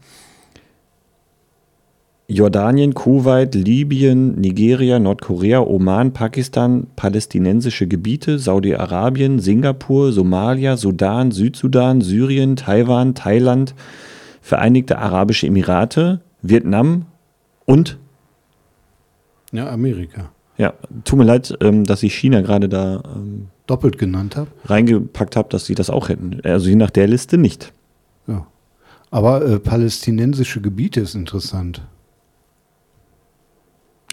[2.31, 12.55] Jordanien, Kuwait, Libyen, Nigeria, Nordkorea, Oman, Pakistan, palästinensische Gebiete, Saudi-Arabien, Singapur, Somalia, Sudan, Südsudan, Syrien,
[12.55, 13.75] Taiwan, Thailand,
[14.43, 17.07] Vereinigte Arabische Emirate, Vietnam,
[17.67, 17.99] Und,
[19.53, 20.31] Ja, Amerika.
[20.57, 20.73] ja,
[21.05, 24.49] tut mir leid, ähm, dass ich China gerade da ähm, Doppelt genannt habe.
[24.67, 26.41] reingepackt habe, dass sie das auch hätten.
[26.45, 27.73] Also je nach der Liste nicht.
[28.29, 28.47] Ja.
[29.11, 31.83] Aber äh, palästinensische Gebiete ist interessant.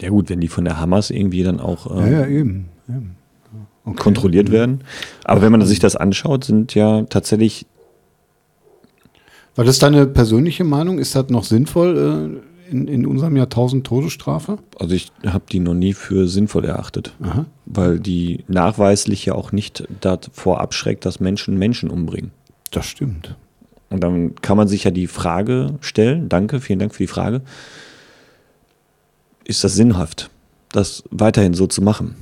[0.02, 2.66] Ja gut, wenn die von der Hamas irgendwie dann auch Ja, ähm, ja, eben.
[2.88, 3.16] eben.
[3.54, 3.60] Ja.
[3.86, 4.04] Okay.
[4.04, 4.82] kontrolliert werden.
[5.24, 7.66] Aber wenn man sich das anschaut, sind ja tatsächlich
[9.56, 11.00] War das deine persönliche Meinung?
[11.00, 14.58] Ist das noch sinnvoll äh, in, in unserem Jahrtausend Todesstrafe?
[14.78, 17.46] Also ich habe die noch nie für sinnvoll erachtet, Aha.
[17.66, 22.32] weil die nachweislich ja auch nicht davor abschreckt, dass Menschen Menschen umbringen.
[22.72, 23.36] Das stimmt.
[23.90, 27.42] Und dann kann man sich ja die Frage stellen, danke, vielen Dank für die Frage,
[29.48, 30.30] ist das sinnhaft,
[30.72, 32.16] das weiterhin so zu machen?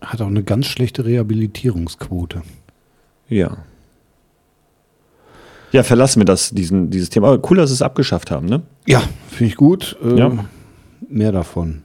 [0.00, 2.42] Hat auch eine ganz schlechte Rehabilitierungsquote.
[3.28, 3.56] Ja.
[5.72, 7.28] Ja, verlassen wir das, diesen, dieses Thema.
[7.28, 8.62] Aber cool, dass sie es abgeschafft haben, ne?
[8.86, 9.96] Ja, finde ich gut.
[10.02, 10.44] Äh, Ja.
[11.08, 11.82] Mehr davon.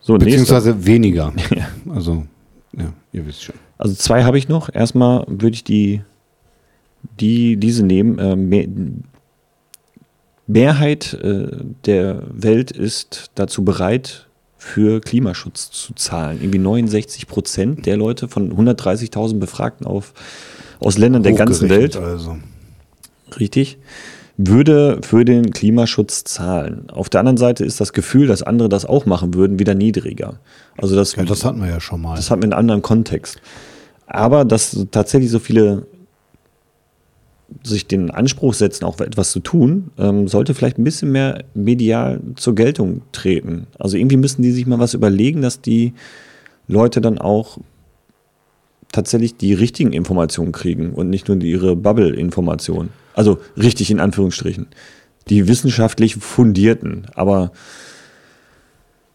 [0.00, 0.24] So, nächster.
[0.30, 1.32] Beziehungsweise weniger.
[1.54, 1.68] Ja.
[1.92, 2.26] Also,
[2.76, 3.54] ja, ihr wisst schon.
[3.78, 4.72] Also zwei habe ich noch.
[4.72, 6.02] Erstmal würde ich die,
[7.20, 8.18] die diese nehmen.
[8.18, 8.66] Äh,
[10.46, 11.48] Mehrheit äh,
[11.84, 14.26] der Welt ist dazu bereit,
[14.58, 16.38] für Klimaschutz zu zahlen.
[16.40, 20.12] Irgendwie 69 Prozent der Leute von 130.000 Befragten auf,
[20.80, 22.36] aus Ländern der ganzen Welt, Also.
[23.38, 23.78] richtig,
[24.36, 26.90] würde für den Klimaschutz zahlen.
[26.90, 30.40] Auf der anderen Seite ist das Gefühl, dass andere das auch machen würden, wieder niedriger.
[30.76, 32.16] Also das, Ja, das hatten wir ja schon mal.
[32.16, 33.40] das hat einen anderen Kontext.
[34.06, 35.86] Aber dass tatsächlich so viele
[37.62, 42.20] sich den Anspruch setzen, auch etwas zu tun, ähm, sollte vielleicht ein bisschen mehr medial
[42.36, 43.66] zur Geltung treten.
[43.78, 45.94] Also irgendwie müssen die sich mal was überlegen, dass die
[46.66, 47.58] Leute dann auch
[48.90, 52.90] tatsächlich die richtigen Informationen kriegen und nicht nur ihre Bubble-Informationen.
[53.14, 54.66] Also richtig in Anführungsstrichen.
[55.28, 57.52] Die wissenschaftlich fundierten, aber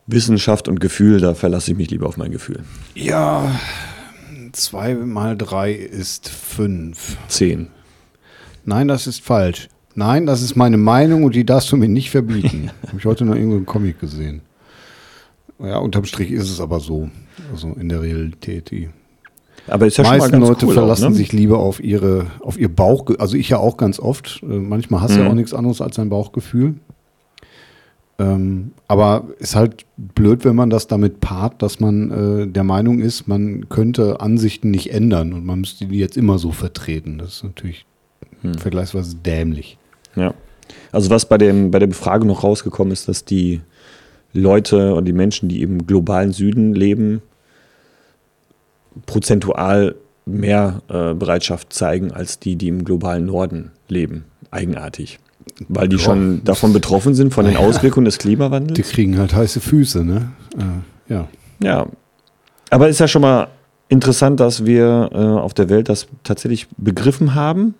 [0.08, 2.64] Wissenschaft und Gefühl, da verlasse ich mich lieber auf mein Gefühl.
[2.96, 3.60] ja,
[4.52, 7.18] zwei mal drei ist fünf.
[7.28, 7.68] Zehn.
[8.66, 9.70] Nein, das ist falsch.
[9.96, 12.72] Nein, das ist meine Meinung und die darfst du mir nicht verbieten.
[12.88, 14.42] Habe ich heute noch irgendwo im Comic gesehen.
[15.60, 17.10] Ja, unterm Strich ist es aber so.
[17.52, 18.72] Also in der Realität.
[18.72, 18.90] Die
[19.68, 21.16] Aber ist ja meisten schon mal ganz Leute cool verlassen auch, ne?
[21.16, 23.06] sich lieber auf ihre, auf ihr Bauch.
[23.20, 24.42] Also ich ja auch ganz oft.
[24.44, 25.32] Äh, Manchmal hast du ja Mhm.
[25.32, 26.76] auch nichts anderes als dein Bauchgefühl.
[28.20, 32.12] Ähm, aber ist halt blöd, wenn man das damit paart, dass man
[32.44, 36.38] äh, der Meinung ist, man könnte Ansichten nicht ändern und man müsste die jetzt immer
[36.38, 37.18] so vertreten.
[37.18, 37.86] Das ist natürlich
[38.42, 38.56] Hm.
[38.56, 39.78] vergleichsweise dämlich.
[40.16, 40.34] Ja.
[40.92, 43.62] Also was bei, dem, bei der Befragung noch rausgekommen ist, dass die
[44.34, 47.22] Leute und die Menschen, die im globalen Süden leben,
[49.06, 54.26] prozentual mehr äh, Bereitschaft zeigen als die, die im globalen Norden leben.
[54.52, 55.20] Eigenartig.
[55.68, 56.02] Weil die Ja.
[56.04, 58.90] schon davon betroffen sind, von den Auswirkungen des Die Klimawandels.
[58.90, 60.32] kriegen halt heiße Füße, ne?
[60.58, 61.28] Äh, ja.
[61.64, 61.88] Ja.
[62.70, 63.48] Aber ist ja schon mal
[63.90, 67.74] interessant, dass wir äh, auf der Welt das tatsächlich begriffen haben.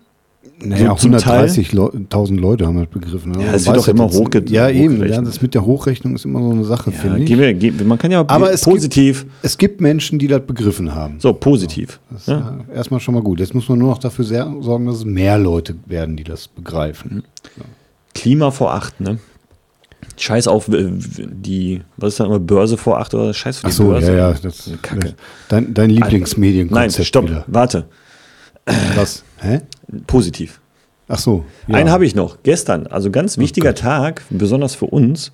[0.64, 3.32] Naja, Teil- 130.000 Leute haben das begriffen.
[3.32, 3.44] Ne?
[3.44, 4.78] Ja, es wird doch immer jetzt- hochge- Ja, eben.
[4.78, 5.26] Ja, hochgerechnet.
[5.26, 7.26] das mit der Hochrechnung ist immer so eine Sache, Ja, finde ich.
[7.26, 9.26] gehen wir, gehen, man kann ja Aber es positiv.
[9.42, 11.16] Es gibt Menschen, die das begriffen haben.
[11.18, 11.98] So, positiv.
[12.10, 12.58] Das ist Ja.
[12.72, 13.40] erstmal schon mal gut.
[13.40, 16.46] Jetzt muss man nur noch dafür sehr, sorgen, dass es mehr Leute werden, die das
[16.46, 17.24] begreifen.
[18.14, 19.18] Klima vor acht, ne?
[20.16, 23.66] Scheiß auf äh, die, was ist dann immer Börse vor acht oder Scheiß auf die
[23.68, 24.12] Ach so, Börse.
[24.12, 24.36] ja, ja.
[24.40, 25.14] Das, Kacke.
[25.48, 27.44] Dein, dein Nein, Lieblingsmedienkonzept stopp, wieder.
[27.48, 27.86] warte.
[28.94, 29.24] Was?
[29.38, 29.60] Hä?
[30.06, 30.60] Positiv.
[31.08, 31.44] Ach so.
[31.66, 31.74] ja.
[31.74, 32.38] Einen habe ich noch.
[32.42, 33.78] Gestern, also ganz wichtiger Gott.
[33.78, 35.32] Tag, besonders für uns.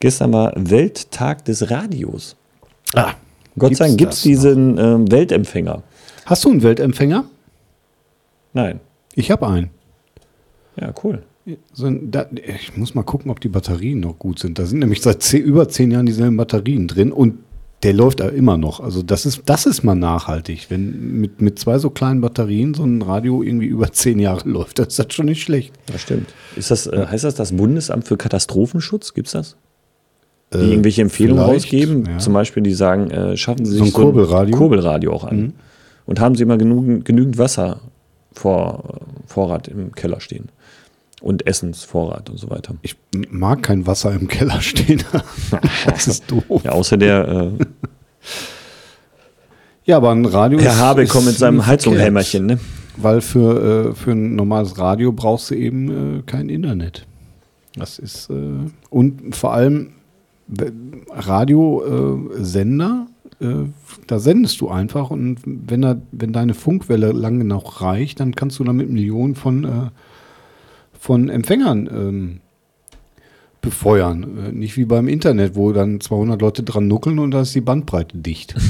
[0.00, 2.36] Gestern war Welttag des Radios.
[2.94, 3.14] Ah,
[3.58, 5.82] Gott sei Dank gibt es diesen ähm, Weltempfänger.
[6.26, 7.24] Hast du einen Weltempfänger?
[8.52, 8.80] Nein.
[9.14, 9.70] Ich habe einen.
[10.76, 11.22] Ja, cool.
[11.72, 14.58] So ein, da, ich muss mal gucken, ob die Batterien noch gut sind.
[14.58, 17.38] Da sind nämlich seit zehn, über zehn Jahren dieselben Batterien drin und
[17.82, 18.80] der läuft da immer noch.
[18.80, 20.66] Also das ist, das ist mal nachhaltig.
[20.68, 24.78] Wenn mit, mit zwei so kleinen Batterien so ein Radio irgendwie über zehn Jahre läuft,
[24.78, 25.72] das ist das schon nicht schlecht.
[25.86, 26.28] Das stimmt.
[26.56, 29.14] Ist das, äh, heißt das das Bundesamt für Katastrophenschutz?
[29.14, 29.56] Gibt es das?
[30.52, 32.06] Die Äh, irgendwelche Empfehlungen rausgeben?
[32.06, 32.18] ja.
[32.18, 34.56] Zum Beispiel, die sagen, äh, schaffen Sie So sich ein Kurbelradio?
[34.56, 34.58] Mhm.
[34.58, 35.52] Kurbelradio auch an.
[36.06, 37.80] Und haben Sie immer genügend, genügend Wasser
[38.32, 40.48] vor, Vorrat im Keller stehen.
[41.20, 42.74] Und Essensvorrat und so weiter.
[42.82, 42.96] Ich
[43.30, 45.02] mag kein Wasser im Keller stehen.
[45.86, 46.62] das ist doof.
[46.62, 47.64] Ja, außer der äh,
[49.84, 52.60] Ja, aber ein Radio Herr Habeck kommt mit seinem Heizunghämmerchen, ne?
[52.98, 57.06] Weil für, äh, für ein normales Radio brauchst du eben äh, kein Internet.
[57.74, 58.34] Das ist, äh,
[58.90, 59.94] und vor allem
[61.10, 63.06] Radiosender,
[63.40, 63.46] äh,
[64.06, 68.58] da sendest du einfach und wenn, da, wenn deine Funkwelle lang genug reicht, dann kannst
[68.58, 69.90] du damit Millionen von, äh,
[70.98, 72.40] von Empfängern ähm,
[73.60, 74.46] befeuern.
[74.46, 77.60] Äh, Nicht wie beim Internet, wo dann 200 Leute dran nuckeln und da ist die
[77.60, 78.54] Bandbreite dicht.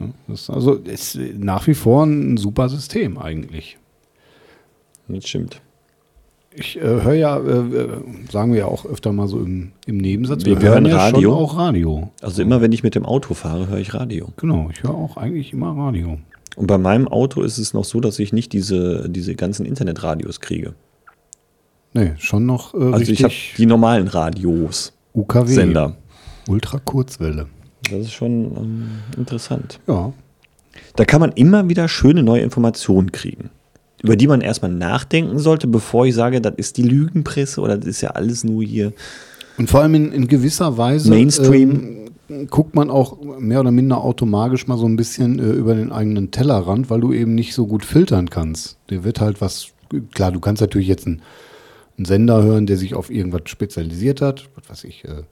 [0.00, 3.78] Ja, das ist also ist nach wie vor ein super System eigentlich.
[5.08, 5.60] Das stimmt.
[6.54, 7.88] Ich äh, höre ja, äh, äh,
[8.30, 11.32] sagen wir ja auch öfter mal so im, im Nebensatz, Wir hören Radio.
[11.32, 12.10] schon auch Radio.
[12.22, 14.28] Also immer wenn ich mit dem Auto fahre, höre ich Radio.
[14.36, 16.18] Genau, ich höre auch eigentlich immer Radio.
[16.56, 20.40] Und bei meinem Auto ist es noch so, dass ich nicht diese, diese ganzen Internetradios
[20.40, 20.74] kriege.
[21.98, 25.52] Nee, schon noch äh, Also ich habe die normalen Radios, UKW.
[25.52, 25.96] Sender.
[26.48, 27.46] Ultrakurzwelle.
[27.90, 29.80] Das ist schon ähm, interessant.
[29.88, 30.12] Ja.
[30.94, 33.50] Da kann man immer wieder schöne neue Informationen kriegen,
[34.02, 37.86] über die man erstmal nachdenken sollte, bevor ich sage, das ist die Lügenpresse oder das
[37.86, 38.92] ist ja alles nur hier.
[39.56, 42.08] Und vor allem in, in gewisser Weise Mainstream.
[42.28, 45.90] ähm, guckt man auch mehr oder minder automatisch mal so ein bisschen äh, über den
[45.90, 48.76] eigenen Tellerrand, weil du eben nicht so gut filtern kannst.
[48.90, 49.68] Der wird halt was,
[50.14, 51.22] klar, du kannst natürlich jetzt einen,
[51.98, 54.48] einen Sender hören, der sich auf irgendwas spezialisiert hat.
[54.56, 55.22] Was weiß ich, äh,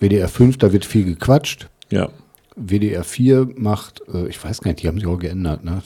[0.00, 1.68] WDR 5, da wird viel gequatscht.
[1.90, 2.08] Ja.
[2.56, 5.64] WDR 4 macht, äh, ich weiß gar nicht, die haben sich auch geändert.
[5.64, 5.82] Ne?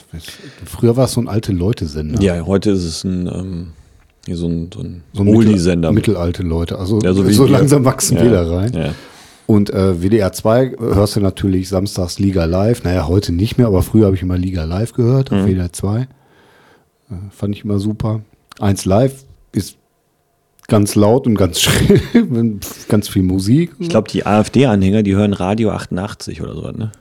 [0.64, 2.22] Früher war es so ein alte Leute-Sender.
[2.22, 3.72] Ja, heute ist es ein, ähm,
[4.32, 6.78] so ein, so ein, so ein mittel, mittelalte Leute.
[6.78, 8.72] Also Ja, so, so langsam wachsen Ja, wir da rein.
[8.72, 8.94] Ja.
[9.46, 12.84] Und äh, WDR 2 hörst du natürlich samstags Liga Live.
[12.84, 16.02] Naja, heute nicht mehr, aber früher habe ich immer Liga Live gehört auf WDR 2.
[16.02, 16.06] Äh,
[17.30, 18.20] fand ich immer super.
[18.60, 19.79] 1 Live ist
[20.70, 22.00] ganz laut und ganz schrill,
[22.88, 23.72] ganz viel Musik.
[23.78, 26.92] Ich glaube, die AfD-Anhänger, die hören Radio 88 oder so, ne?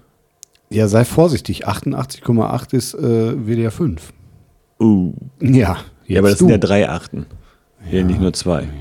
[0.70, 1.68] Ja, sei vorsichtig.
[1.68, 4.14] 88,8 ist äh, WDR 5.
[4.80, 5.14] Uh.
[5.42, 6.46] Ja, Ja, aber das du.
[6.46, 7.26] sind ja drei Achten.
[7.90, 8.68] Hier nicht nur zwei.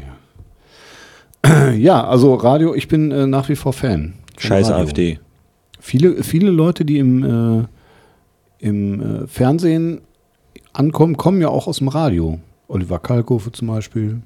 [1.76, 4.14] Ja, also Radio, ich bin äh, nach wie vor Fan.
[4.36, 4.82] Scheiß Radio.
[4.84, 5.18] AfD.
[5.80, 7.64] Viele, viele Leute, die im, äh,
[8.58, 10.00] im äh, Fernsehen
[10.72, 12.40] ankommen, kommen ja auch aus dem Radio.
[12.66, 14.20] Oliver Kalkofe zum Beispiel.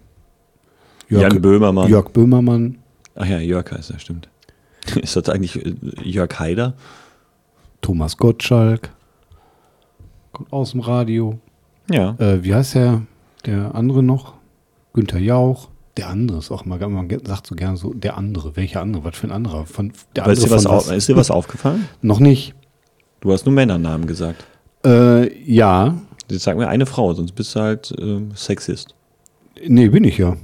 [1.21, 1.89] Jan Böhmermann.
[1.91, 2.79] Jörg Böhmermann.
[3.15, 4.29] Ach ja, Jörg heißt er, stimmt.
[5.01, 6.75] Ist das eigentlich äh, Jörg Haider?
[7.81, 8.91] Thomas Gottschalk.
[10.33, 11.39] Kommt aus dem Radio.
[11.91, 12.15] Ja.
[12.19, 13.03] Äh, wie heißt der,
[13.45, 14.35] der andere noch?
[14.95, 15.69] Günther Jauch.
[15.99, 18.57] Der andere ist auch mal, man sagt so gerne so, der andere.
[18.57, 19.05] Welcher andere?
[19.05, 19.67] Was für ein anderer?
[19.67, 21.87] Von, der Aber ist, dir andere was au- ist dir was aufgefallen?
[22.03, 22.55] Noch nicht.
[23.21, 24.45] Du hast nur Männernamen gesagt.
[24.85, 25.97] Äh, ja,
[26.31, 28.95] Jetzt sag mir eine Frau, sonst bist du halt ähm, Sexist.
[29.67, 30.37] Nee, bin ich ja.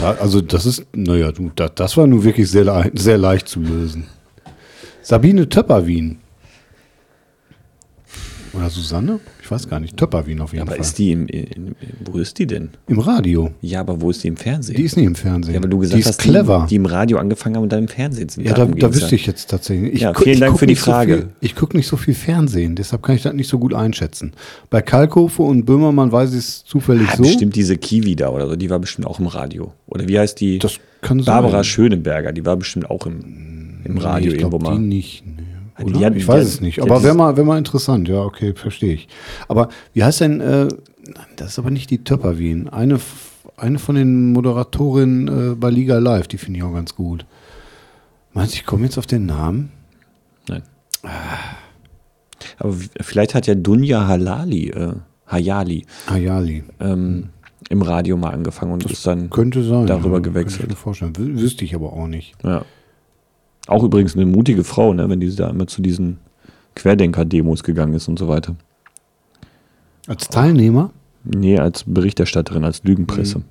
[0.00, 3.60] Da, also das ist, naja, du, da, das war nun wirklich sehr, sehr leicht zu
[3.60, 4.06] lösen.
[5.02, 6.18] Sabine Töpperwien.
[8.52, 9.20] Oder Susanne?
[9.46, 9.96] Ich weiß gar nicht.
[9.96, 10.80] Töpperwien auf jeden Aber Fall.
[10.80, 12.70] ist die im, in, wo ist die denn?
[12.88, 13.52] Im Radio.
[13.60, 14.76] Ja, aber wo ist die im Fernsehen?
[14.76, 15.54] Die ist nicht im Fernsehen.
[15.54, 16.62] ja, weil du gesagt die ist hast, clever.
[16.64, 18.44] Die, die im Radio angefangen haben und dann im Fernsehen sind.
[18.44, 19.92] ja, da, da wüsste ich jetzt tatsächlich.
[19.94, 21.16] Ich Ja, vielen Dank für die nicht so Frage.
[21.18, 24.32] Viel, ich gucke nicht so viel Fernsehen, deshalb kann ich das nicht so gut einschätzen.
[24.68, 27.22] Bei Kalkofe und Böhmermann weiß ich es zufällig Ah, so.
[27.22, 29.72] bestimmt diese Kiwi da oder so, die war bestimmt auch im Radio.
[29.86, 30.58] Oder wie heißt die?
[30.58, 31.64] Das kann Barbara sein.
[31.64, 34.76] Schöneberger, die war bestimmt auch im, im Radio nee, ich glaub, irgendwo mal.
[34.76, 35.22] Die nicht.
[35.82, 36.14] Oder?
[36.16, 36.80] ich weiß es nicht.
[36.82, 38.08] Aber wäre mal, wär mal interessant.
[38.08, 39.08] Ja, okay, verstehe ich.
[39.48, 40.68] Aber wie heißt denn, äh,
[41.36, 42.68] das ist aber nicht die Töpperwien.
[42.68, 42.98] Eine,
[43.56, 47.26] eine von den Moderatorinnen äh, bei Liga Live, die finde ich auch ganz gut.
[48.32, 49.70] Meinst du, ich komme jetzt auf den Namen?
[50.48, 50.62] Nein.
[52.58, 54.92] Aber w- vielleicht hat ja Dunja Halali, äh,
[55.26, 56.64] Hayali Ayali.
[56.80, 57.30] ähm,
[57.68, 59.86] im Radio mal angefangen und ist dann Könnte sein.
[59.86, 60.60] darüber ja, gewechselt.
[60.60, 61.16] Könnte ich mir vorstellen.
[61.16, 62.34] Wü wüsste ich aber auch nicht.
[62.44, 62.64] Ja.
[63.66, 66.18] Auch übrigens eine mutige Frau, ne, wenn die da immer zu diesen
[66.76, 68.54] Querdenker-Demos gegangen ist und so weiter.
[70.06, 70.90] Als Teilnehmer?
[71.24, 73.42] Nee, als Berichterstatterin, als Lügenpresse.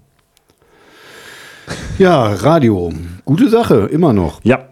[1.97, 2.93] Ja, Radio.
[3.25, 4.39] Gute Sache, immer noch.
[4.43, 4.69] Ja.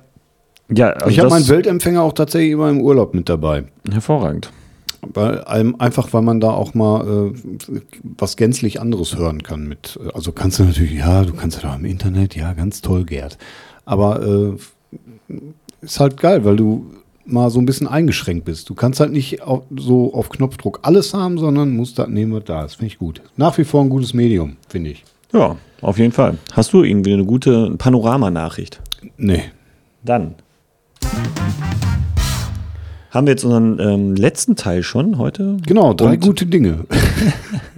[0.70, 3.66] Ja, also ich habe meinen Weltempfänger auch tatsächlich immer im Urlaub mit dabei.
[3.92, 4.52] Hervorragend.
[5.02, 5.44] Weil,
[5.80, 10.00] einfach weil man da auch mal äh, was gänzlich anderes hören kann mit.
[10.02, 13.04] äh, Also kannst du natürlich, ja, du kannst ja da im Internet, ja, ganz toll,
[13.04, 13.38] Gerd.
[13.84, 14.54] Aber äh,
[15.82, 16.86] ist halt geil, weil du
[17.26, 18.70] mal so ein bisschen eingeschränkt bist.
[18.70, 22.44] Du kannst halt nicht auf, so auf Knopfdruck alles haben, sondern musst das nehmen, was
[22.46, 22.76] da ist.
[22.76, 23.22] Finde ich gut.
[23.38, 25.04] Nach wie vor ein gutes Medium, finde ich.
[25.32, 26.38] Ja, auf jeden Fall.
[26.54, 28.82] Hast du irgendwie eine gute Panoramanachricht?
[29.18, 29.44] Nee.
[30.04, 30.36] Dann.
[33.12, 35.58] Haben wir jetzt unseren ähm, letzten Teil schon heute?
[35.68, 36.86] Genau, drei Und- gute Dinge.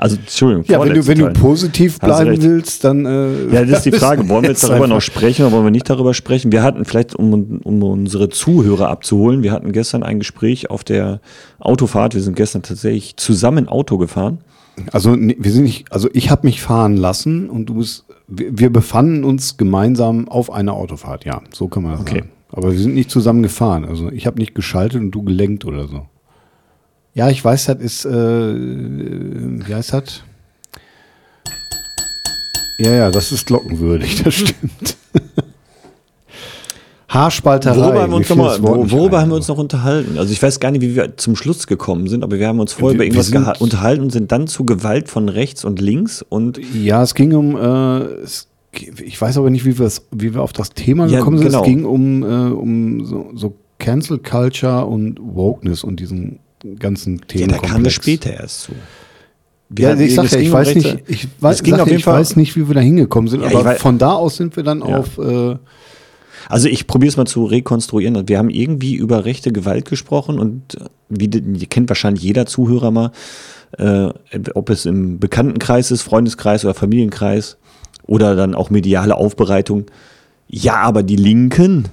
[0.00, 3.04] Also, Entschuldigung, Ja, wenn du, wenn du positiv bleiben willst, dann.
[3.04, 4.26] Äh, Ja, das ist die Frage.
[4.30, 6.52] Wollen wir jetzt darüber noch einfach- sprechen oder wollen wir nicht darüber sprechen?
[6.52, 11.20] Wir hatten vielleicht, um, um unsere Zuhörer abzuholen, wir hatten gestern ein Gespräch auf der
[11.58, 12.14] Autofahrt.
[12.14, 14.38] Wir sind gestern tatsächlich zusammen Auto gefahren.
[14.92, 18.70] Also wir sind nicht, also ich habe mich fahren lassen und du bist, wir, wir
[18.72, 22.20] befanden uns gemeinsam auf einer Autofahrt, ja, so kann man das Okay.
[22.20, 22.30] sagen.
[22.52, 23.84] Aber wir sind nicht zusammen gefahren.
[23.84, 26.06] Also ich habe nicht geschaltet und du gelenkt oder so.
[27.14, 30.22] Ja, ich weiß, das ist, äh, wie heißt das?
[32.78, 34.96] Ja, ja, das ist glockenwürdig, das stimmt.
[37.08, 37.76] Haarspalterei.
[37.76, 40.16] Worüber haben wir uns, noch mal, worüber haben wir uns noch unterhalten?
[40.16, 42.72] Also ich weiß gar nicht, wie wir zum Schluss gekommen sind, aber wir haben uns
[42.72, 46.60] vorher Wir- über irgendwas unterhalten und sind dann zu Gewalt von rechts und links und
[46.72, 50.40] Ja, es ging um, äh, es, ich weiß aber nicht, wie wir, es, wie wir
[50.40, 51.48] auf das Thema Ja, gekommen sind.
[51.48, 51.62] genau.
[51.62, 56.38] Es ging um, äh, um so, so Cancel Culture und Wokeness und diesen
[56.78, 57.48] ganzen ja, Themen.
[57.48, 58.72] da kamen wir später erst zu.
[59.68, 61.84] Wir Ja, ich sag es ja, ich weiß nicht, ich weiß, es ging auf ja,
[61.86, 64.12] jeden ich Fall- weiß nicht, wie wir da hingekommen sind, Ja, aber weiß- von da
[64.12, 64.96] aus sind wir dann Ja.
[64.98, 65.56] auf, äh,
[66.48, 68.26] Also ich probiere es mal zu rekonstruieren.
[68.28, 73.12] Wir haben irgendwie über rechte Gewalt gesprochen und äh, wie kennt wahrscheinlich jeder Zuhörer mal,
[73.78, 74.08] äh,
[74.54, 77.56] ob es im Bekanntenkreis ist, Freundeskreis oder Familienkreis
[78.06, 79.84] oder dann auch mediale Aufbereitung.
[80.48, 81.84] Ja, aber die Linken,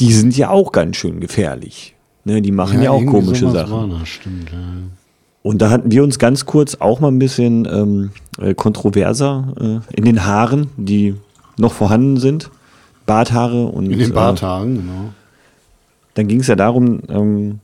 [0.00, 1.94] die sind ja auch ganz schön gefährlich.
[2.24, 3.72] Ne, die machen ja, auch irgendwie komische Sachen.
[3.72, 4.58] War das, stimmt, ja.
[5.42, 9.96] Und da hatten wir uns ganz kurz auch mal ein bisschen ähm, äh, kontroverser äh,
[9.96, 11.14] in den Haaren, die
[11.56, 12.50] noch vorhanden sind.
[13.06, 15.14] Barthaare und In den äh, Bartagen, genau.
[16.14, 17.60] dann ging es ja darum, ähm,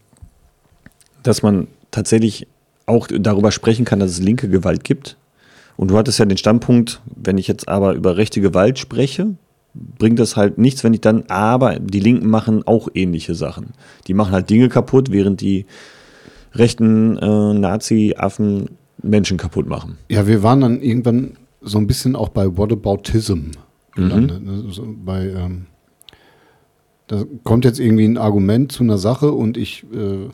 [1.22, 2.46] dass man tatsächlich
[2.86, 5.16] auch darüber sprechen kann, dass es linke Gewalt gibt.
[5.76, 9.34] Und du hattest ja den Standpunkt, wenn ich jetzt aber über rechte Gewalt spreche,
[9.98, 13.72] bringt das halt nichts, wenn ich dann, aber die Linken machen auch ähnliche Sachen.
[14.06, 15.66] Die machen halt Dinge kaputt, während die
[16.52, 18.70] rechten äh, Nazi-Affen
[19.02, 19.98] Menschen kaputt machen.
[20.08, 23.50] Ja, wir waren dann irgendwann so ein bisschen auch bei Whataboutism
[23.94, 24.42] gelandet.
[24.42, 24.64] ne?
[24.70, 25.66] So bei, ähm,
[27.06, 30.28] da kommt jetzt irgendwie ein Argument zu einer Sache und ich, äh,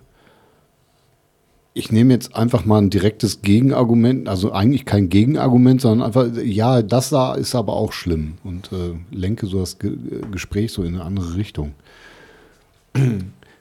[1.74, 6.82] ich nehme jetzt einfach mal ein direktes Gegenargument, also eigentlich kein Gegenargument, sondern einfach, ja,
[6.82, 9.96] das da ist aber auch schlimm und äh, lenke so das Ge
[10.30, 11.72] Gespräch so in eine andere Richtung.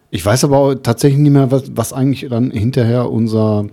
[0.10, 3.68] Ich weiß aber auch tatsächlich nicht mehr, was, was eigentlich dann hinterher unser,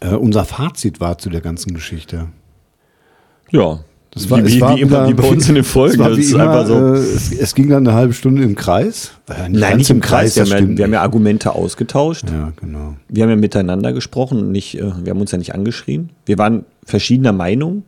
[0.00, 2.28] äh, unser Fazit war zu der ganzen Geschichte.
[3.50, 6.02] Ja, Das war, wie, es war wie immer wie bei uns in den Es, Folgen.
[6.18, 6.74] ist immer, so.
[6.74, 9.12] äh, es, es ging dann eine halbe Stunde im Kreis.
[9.28, 10.34] Äh, Nein, nicht im Kreis.
[10.36, 10.98] Wir haben, ja, wir haben ja nicht.
[10.98, 12.24] Argumente ausgetauscht.
[12.30, 12.96] Ja, genau.
[13.08, 16.10] Wir haben ja miteinander gesprochen und nicht, äh, wir haben uns ja nicht angeschrien.
[16.24, 17.84] Wir waren verschiedener Meinung.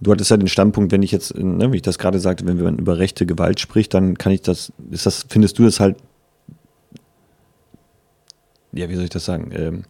[0.00, 2.46] Du hattest ja den Standpunkt, wenn ich jetzt, äh, ne, wie ich das gerade sagte,
[2.46, 5.80] wenn man über rechte Gewalt spricht, dann kann ich das, ist das, findest du das
[5.80, 5.96] halt,
[8.72, 9.84] ja, wie soll ich das sagen, ähm,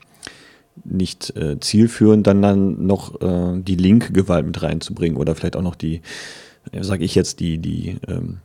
[0.85, 5.62] nicht äh, zielführend, dann dann noch äh, die linke Gewalt mit reinzubringen oder vielleicht auch
[5.62, 6.00] noch die,
[6.72, 8.38] äh, sage ich jetzt, die, die ähm,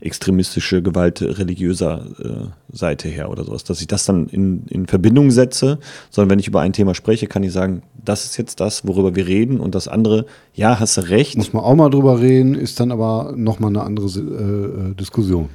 [0.00, 5.30] extremistische Gewalt religiöser äh, Seite her oder sowas, dass ich das dann in, in Verbindung
[5.30, 5.78] setze,
[6.10, 9.16] sondern wenn ich über ein Thema spreche, kann ich sagen, das ist jetzt das, worüber
[9.16, 11.36] wir reden und das andere, ja, hast du recht.
[11.36, 15.48] Muss man auch mal drüber reden, ist dann aber nochmal eine andere äh, äh, Diskussion.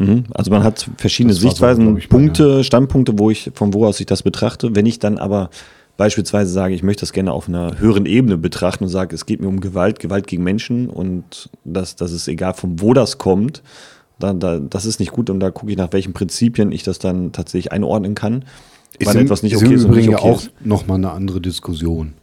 [0.00, 0.24] Mhm.
[0.34, 4.00] Also man hat verschiedene Das so, Sichtweisen, bei Punkte, Standpunkte, wo ich, von wo aus
[4.00, 4.74] ich das betrachte.
[4.74, 5.50] Wenn ich dann aber
[5.96, 9.40] beispielsweise sage, ich möchte das gerne auf einer höheren Ebene betrachten und sage, es geht
[9.42, 13.62] mir um Gewalt, Gewalt gegen Menschen und das, das ist egal, von wo das kommt,
[14.18, 16.98] dann, da, das ist nicht gut und da gucke ich nach welchen Prinzipien ich das
[16.98, 18.44] dann tatsächlich einordnen kann.
[19.04, 20.50] wann im- etwas nicht ist okay ist und nicht okay ja auch ist.
[20.64, 22.14] nochmal eine andere Diskussion.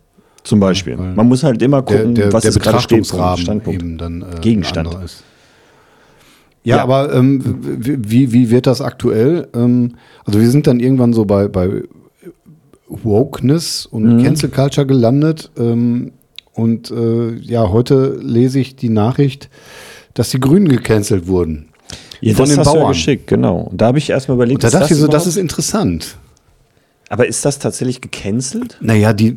[0.43, 0.97] Zum Beispiel.
[0.97, 3.67] weil Man muss halt immer Der, gucken, der, was der ist gerade Standpunkt.
[3.67, 4.95] eben dann äh, Gegenstand.
[5.03, 5.23] ist.
[6.67, 6.83] Ja, Ja.
[6.83, 9.47] aber ähm, wie, wie wird das aktuell?
[9.55, 9.93] Ähm,
[10.25, 11.83] also wir sind dann irgendwann so bei, bei
[12.89, 14.23] Wokeness und Mhm.
[14.23, 15.51] Cancel Culture gelandet.
[15.57, 16.11] Ähm,
[16.53, 19.49] und äh, ja, heute lese ich die Nachricht,
[20.13, 21.67] dass die Grünen gecancelt wurden.
[22.21, 22.93] Ja, von das den hast du ja Bauern.
[22.93, 23.59] geschickt, genau.
[23.69, 26.17] Und da habe ich erstmal überlegt, Und da dachte ich so, das ist interessant.
[27.09, 28.77] Aber ist das tatsächlich gecancelt?
[28.81, 29.33] Naja, die,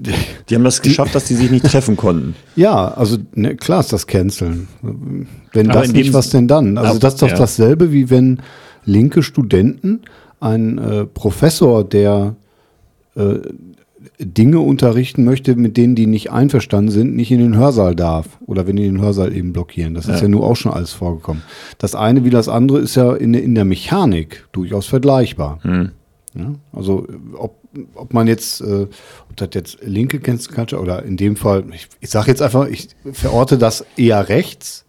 [0.49, 2.35] Die haben das geschafft, dass die sich nicht treffen konnten.
[2.57, 4.69] Ja, also ne, klar ist das Canceln.
[5.53, 6.77] Wenn Aber das nicht, was denn dann?
[6.79, 7.37] Also das ist doch ja.
[7.37, 8.41] dasselbe, wie wenn
[8.85, 10.01] linke Studenten
[10.41, 12.35] einen äh, Professor, der
[13.15, 13.35] äh,
[14.19, 18.27] Dinge unterrichten möchte, mit denen die nicht einverstanden sind, nicht in den Hörsaal darf.
[18.47, 19.95] Oder wenn die den Hörsaal eben blockieren.
[19.95, 20.23] Das ist Ja.
[20.23, 21.43] ja nur auch schon alles vorgekommen.
[21.79, 25.59] Das eine wie das andere ist ja in, der- in der Mechanik durchaus vergleichbar.
[25.63, 25.91] Hm.
[26.35, 27.07] Ja, also
[27.37, 27.57] ob,
[27.95, 28.87] ob man jetzt, äh,
[29.29, 32.67] ob das jetzt linke Cancel Culture oder in dem Fall, ich, ich sage jetzt einfach,
[32.69, 34.85] ich verorte das eher rechts.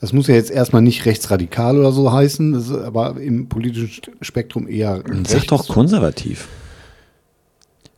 [0.00, 4.00] Das muss ja jetzt erstmal nicht rechtsradikal oder so heißen, das ist aber im politischen
[4.20, 6.46] Spektrum eher Sag doch konservativ.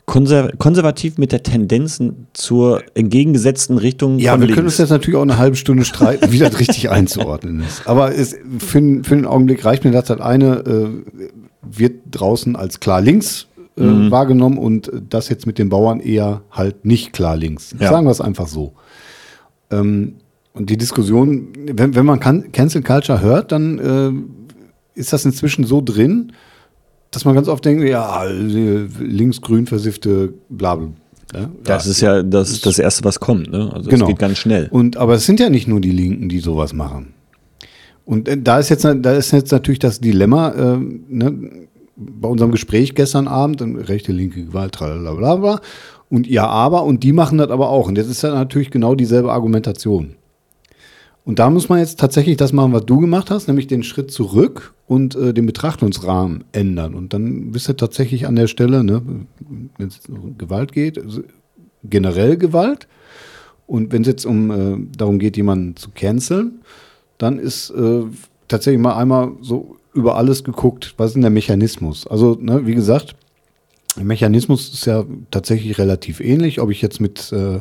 [0.06, 2.02] Konser konservativ mit der Tendenz
[2.32, 4.54] zur entgegengesetzten Richtung Ja, wir links.
[4.56, 7.86] können uns jetzt natürlich auch eine halbe Stunde streiten, wie das richtig einzuordnen ist.
[7.86, 10.88] Aber es, für, den- für den Augenblick reicht mir das halt eine, äh,
[11.62, 13.46] wird draußen als klar links
[13.80, 14.10] äh, Mhm.
[14.10, 17.74] wahrgenommen und das jetzt mit den Bauern eher halt nicht klar links.
[17.80, 17.90] Ja.
[17.90, 18.74] Sagen wir es einfach so.
[19.70, 20.14] Ähm,
[20.52, 25.64] und die Diskussion, wenn, wenn man Can Cancel Culture hört, dann äh, ist das inzwischen
[25.64, 26.32] so drin,
[27.10, 30.90] dass man ganz oft denkt, ja, äh, links-grün versiffte Blabel.
[31.34, 31.50] Ja?
[31.64, 33.50] Das ja, ist ja das, das Erste, was kommt.
[33.50, 33.70] Ne?
[33.72, 34.06] Also genau.
[34.06, 34.68] geht ganz schnell.
[34.70, 37.14] Und, aber es sind ja nicht nur die Linken, die sowas machen.
[38.04, 40.78] Und äh, da ist jetzt, da ist jetzt natürlich das Dilemma, äh,
[41.08, 41.68] ne,
[42.00, 45.60] bei unserem Gespräch gestern Abend, rechte, linke Gewalt, bla
[46.08, 47.88] Und ja, aber, und die machen das aber auch.
[47.88, 50.14] Und jetzt ist ja natürlich genau dieselbe Argumentation.
[51.24, 54.10] Und da muss man jetzt tatsächlich das machen, was du gemacht hast, nämlich den Schritt
[54.10, 56.94] zurück und äh, den Betrachtungsrahmen ändern.
[56.94, 59.02] Und dann bist du tatsächlich an der Stelle, ne,
[59.78, 61.22] wenn es um Gewalt geht, also
[61.84, 62.88] generell Gewalt.
[63.66, 66.62] Und wenn es jetzt um äh, darum geht, jemanden zu canceln,
[67.18, 68.02] dann ist äh,
[68.48, 72.06] tatsächlich mal einmal so über alles geguckt, was ist denn der Mechanismus?
[72.06, 73.16] Also, ne, wie gesagt,
[73.96, 76.60] der Mechanismus ist ja tatsächlich relativ ähnlich.
[76.60, 77.60] Ob ich jetzt mit äh,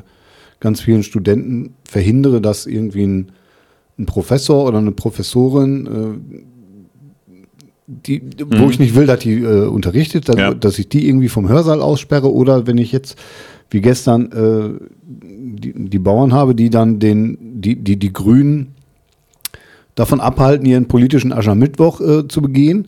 [0.59, 3.31] ganz vielen Studenten verhindere, dass irgendwie ein,
[3.97, 6.45] ein Professor oder eine Professorin, äh,
[7.87, 8.59] die, mhm.
[8.59, 10.53] wo ich nicht will, dass die äh, unterrichtet, dass, ja.
[10.53, 13.17] dass, ich die irgendwie vom Hörsaal aussperre oder wenn ich jetzt
[13.71, 18.75] wie gestern äh, die, die Bauern habe, die dann den, die, die, die Grünen
[19.99, 22.87] davon abhalten, ihren politischen Aschermittwoch äh, zu begehen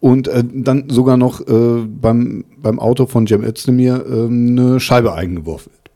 [0.00, 5.14] und äh, dann sogar noch äh, beim, beim Auto von Cem Özdemir äh, eine Scheibe
[5.14, 5.90] eingeworfen wird.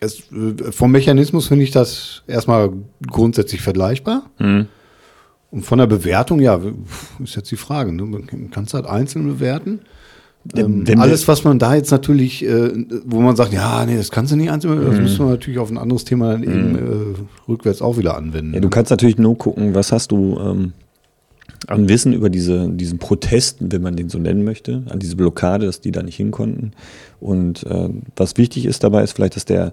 [0.00, 2.70] Es, äh, vom Mechanismus finde ich das erstmal
[3.06, 4.30] grundsätzlich vergleichbar.
[4.38, 4.66] Mhm.
[5.50, 6.58] Und von der Bewertung, ja,
[7.22, 7.92] ist jetzt die Frage.
[7.92, 8.04] Ne?
[8.04, 9.80] Man kann es halt einzeln bewerten.
[10.56, 12.70] Ähm, alles, was man da jetzt natürlich, äh,
[13.04, 15.02] wo man sagt, ja, nee, das kannst du nicht einzeln, das mhm.
[15.02, 16.76] müssen wir natürlich auf ein anderes Thema dann eben mhm.
[16.76, 18.54] äh, rückwärts auch wieder anwenden.
[18.54, 20.72] Ja, du kannst natürlich nur gucken, was hast du ähm,
[21.66, 25.66] an Wissen über diese, diesen Protest, wenn man den so nennen möchte, an diese Blockade,
[25.66, 26.72] dass die da nicht hin konnten.
[27.20, 29.72] Und äh, was wichtig ist dabei, ist vielleicht, dass der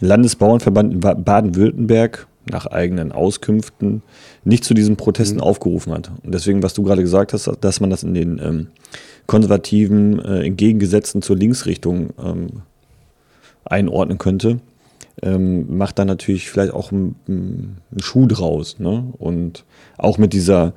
[0.00, 4.02] Landesbauernverband in Baden-Württemberg nach eigenen Auskünften
[4.44, 5.42] nicht zu diesen Protesten mhm.
[5.42, 6.10] aufgerufen hat.
[6.22, 8.66] Und deswegen, was du gerade gesagt hast, dass man das in den ähm,
[9.26, 12.62] konservativen, äh, entgegengesetzten zur Linksrichtung ähm,
[13.64, 14.60] einordnen könnte,
[15.22, 18.78] ähm, macht dann natürlich vielleicht auch einen, einen Schuh draus.
[18.78, 19.04] Ne?
[19.18, 19.64] Und
[19.96, 20.74] auch mit dieser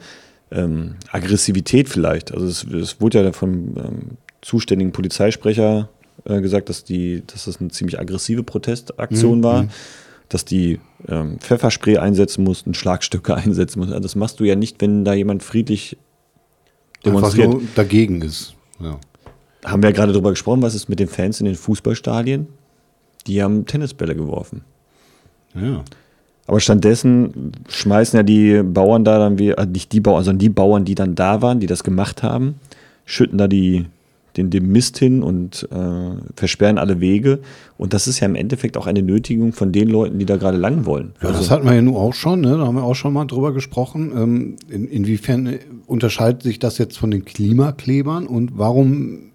[0.51, 2.33] ähm, Aggressivität vielleicht.
[2.33, 3.99] Also es, es wurde ja vom ähm,
[4.41, 5.89] zuständigen Polizeisprecher
[6.25, 9.43] äh, gesagt, dass, die, dass das eine ziemlich aggressive Protestaktion mhm.
[9.43, 9.69] war, mhm.
[10.29, 13.93] dass die ähm, Pfefferspray einsetzen mussten, Schlagstücke einsetzen mussten.
[13.93, 15.97] Also das machst du ja nicht, wenn da jemand friedlich
[17.05, 17.47] demonstriert.
[17.47, 18.53] Einfach nur dagegen ist.
[18.79, 18.99] Ja.
[19.65, 22.47] Haben wir ja gerade darüber gesprochen, was ist mit den Fans in den Fußballstadien?
[23.25, 24.61] Die haben Tennisbälle geworfen.
[25.55, 25.83] Ja.
[26.45, 30.49] Aber stattdessen schmeißen ja die Bauern da dann wie, also nicht die Bauern, sondern die
[30.49, 32.55] Bauern, die dann da waren, die das gemacht haben,
[33.03, 33.85] schütten da die,
[34.37, 37.39] den, den Mist hin und äh, versperren alle Wege.
[37.77, 40.57] Und das ist ja im Endeffekt auch eine Nötigung von den Leuten, die da gerade
[40.57, 41.13] lang wollen.
[41.21, 42.57] Ja, also, das hatten wir ja nun auch schon, ne?
[42.57, 44.11] da haben wir auch schon mal drüber gesprochen.
[44.15, 45.57] Ähm, in, inwiefern
[45.87, 49.31] unterscheidet sich das jetzt von den Klimaklebern und warum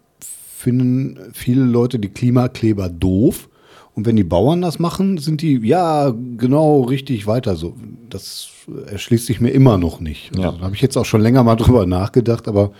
[0.56, 3.48] finden viele Leute die Klimakleber doof?
[3.94, 7.74] Und wenn die Bauern das machen, sind die, ja, genau, richtig weiter so.
[8.08, 8.48] Das
[8.86, 10.30] erschließt sich mir immer noch nicht.
[10.30, 10.52] Also, ja.
[10.52, 12.72] Da habe ich jetzt auch schon länger mal drüber nachgedacht, aber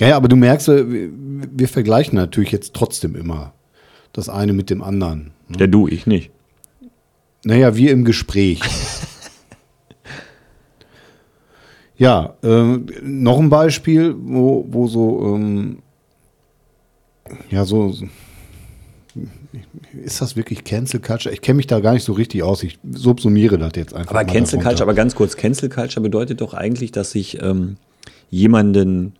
[0.00, 3.52] ja, ja, aber du merkst, wir, wir vergleichen natürlich jetzt trotzdem immer
[4.12, 5.32] das eine mit dem anderen.
[5.48, 5.58] Ne?
[5.60, 6.30] Ja, du, ich nicht.
[7.44, 8.60] Naja, wir im Gespräch.
[11.96, 15.78] ja, äh, noch ein Beispiel, wo, wo so, ähm,
[17.50, 17.94] ja, so,
[20.02, 21.32] ist das wirklich Cancel Culture?
[21.32, 22.62] Ich kenne mich da gar nicht so richtig aus.
[22.62, 24.14] Ich subsumiere das jetzt einfach.
[24.14, 27.76] Aber Cancel Culture, aber ganz kurz, Cancel Culture bedeutet doch eigentlich, dass ich ähm,
[28.28, 29.14] jemanden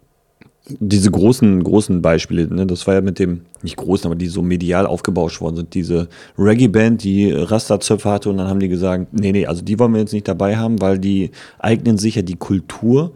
[0.68, 4.42] diese großen, großen Beispiele, ne, das war ja mit dem, nicht großen, aber die so
[4.42, 6.08] medial aufgebauscht worden sind, diese
[6.38, 10.00] Reggae-Band, die Rasta-Zöpfe hatte und dann haben die gesagt, nee, nee, also die wollen wir
[10.00, 13.12] jetzt nicht dabei haben, weil die eignen sich ja die Kultur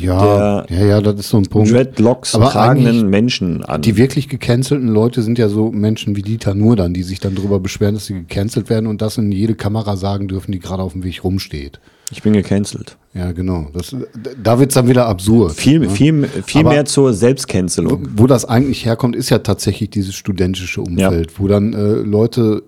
[0.00, 1.70] ja, ja, ja, das ist so ein Punkt.
[1.70, 3.82] Dreadlocks Aber tragenden Menschen an.
[3.82, 7.34] Die wirklich gecancelten Leute sind ja so Menschen wie Dieter nur dann, die sich dann
[7.34, 10.82] darüber beschweren, dass sie gecancelt werden und das in jede Kamera sagen dürfen, die gerade
[10.82, 11.80] auf dem Weg rumsteht.
[12.12, 12.96] Ich bin gecancelt.
[13.14, 13.68] Ja, genau.
[13.72, 13.96] Das,
[14.42, 15.54] da wird es dann wieder absurd.
[15.54, 15.90] Viel, ne?
[15.90, 18.08] viel, viel mehr zur Selbstcancelung.
[18.14, 21.38] Wo, wo, das eigentlich herkommt, ist ja tatsächlich dieses studentische Umfeld, ja.
[21.38, 22.62] wo dann äh, Leute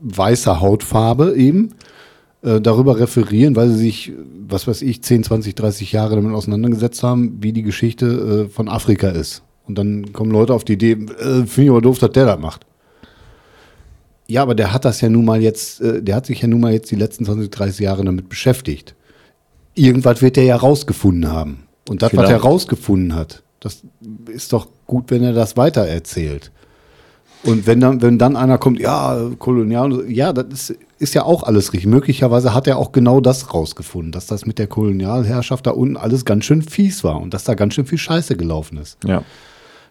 [0.00, 1.74] weißer Hautfarbe eben
[2.42, 4.12] äh, darüber referieren, weil sie sich,
[4.46, 8.68] was weiß ich, 10, 20, 30 Jahre damit auseinandergesetzt haben, wie die Geschichte äh, von
[8.68, 9.42] Afrika ist.
[9.66, 12.38] Und dann kommen Leute auf die Idee, äh, finde ich aber doof, dass der das
[12.38, 12.66] macht.
[14.26, 16.60] Ja, aber der hat das ja nun mal jetzt, äh, der hat sich ja nun
[16.60, 18.94] mal jetzt die letzten 20, 30 Jahre damit beschäftigt.
[19.74, 21.64] Irgendwas wird er ja rausgefunden haben.
[21.88, 23.82] Und das, was er rausgefunden hat, das
[24.28, 26.50] ist doch gut, wenn er das weitererzählt.
[27.42, 31.42] Und wenn dann, wenn dann einer kommt, ja, Kolonial, ja, das ist, ist ja auch
[31.42, 31.86] alles richtig.
[31.86, 36.24] Möglicherweise hat er auch genau das rausgefunden, dass das mit der Kolonialherrschaft da unten alles
[36.24, 38.96] ganz schön fies war und dass da ganz schön viel Scheiße gelaufen ist.
[39.04, 39.22] Ja.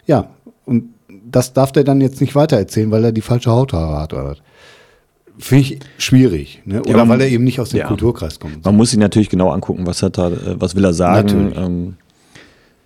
[0.08, 0.32] Ja,
[0.66, 0.93] und
[1.30, 4.36] das darf der dann jetzt nicht weitererzählen, weil er die falsche Hauthaare hat oder.
[5.40, 6.62] Finde ich schwierig.
[6.66, 6.82] Ne?
[6.82, 7.88] Oder Ja, man- weil er eben nicht aus dem ja.
[7.88, 8.64] Kulturkreis kommt.
[8.64, 11.52] Man muss sich natürlich genau angucken, was hat er, äh, was will er sagen.
[11.56, 11.96] Ähm,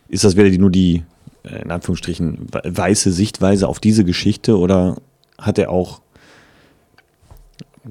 [0.07, 1.03] ist das wieder die, nur die,
[1.43, 4.95] äh, in Anführungsstrichen, we- weiße Sichtweise auf diese Geschichte oder
[5.37, 5.99] hat er auch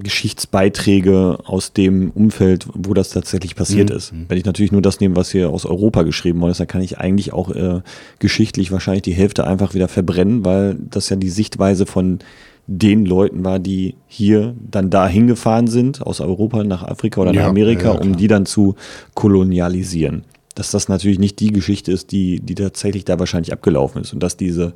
[0.03, 3.97] Geschichtsbeiträge aus dem Umfeld, wo das tatsächlich passiert Mhm.
[3.97, 4.13] ist?
[4.29, 6.83] Wenn ich natürlich nur das nehme, was hier aus Europa geschrieben worden ist, dann kann
[6.83, 7.81] ich eigentlich auch äh,
[8.19, 12.19] geschichtlich wahrscheinlich die Hälfte einfach wieder verbrennen, weil das ja die Sichtweise von
[12.69, 17.43] den Leuten war, die hier dann da hingefahren sind, aus Europa nach Afrika oder nach
[17.43, 18.75] Ja, Amerika, ja, um die dann zu
[19.15, 20.25] kolonialisieren.
[20.55, 24.23] Dass das natürlich nicht die Geschichte ist, die, die tatsächlich da wahrscheinlich abgelaufen ist und
[24.23, 24.73] dass diese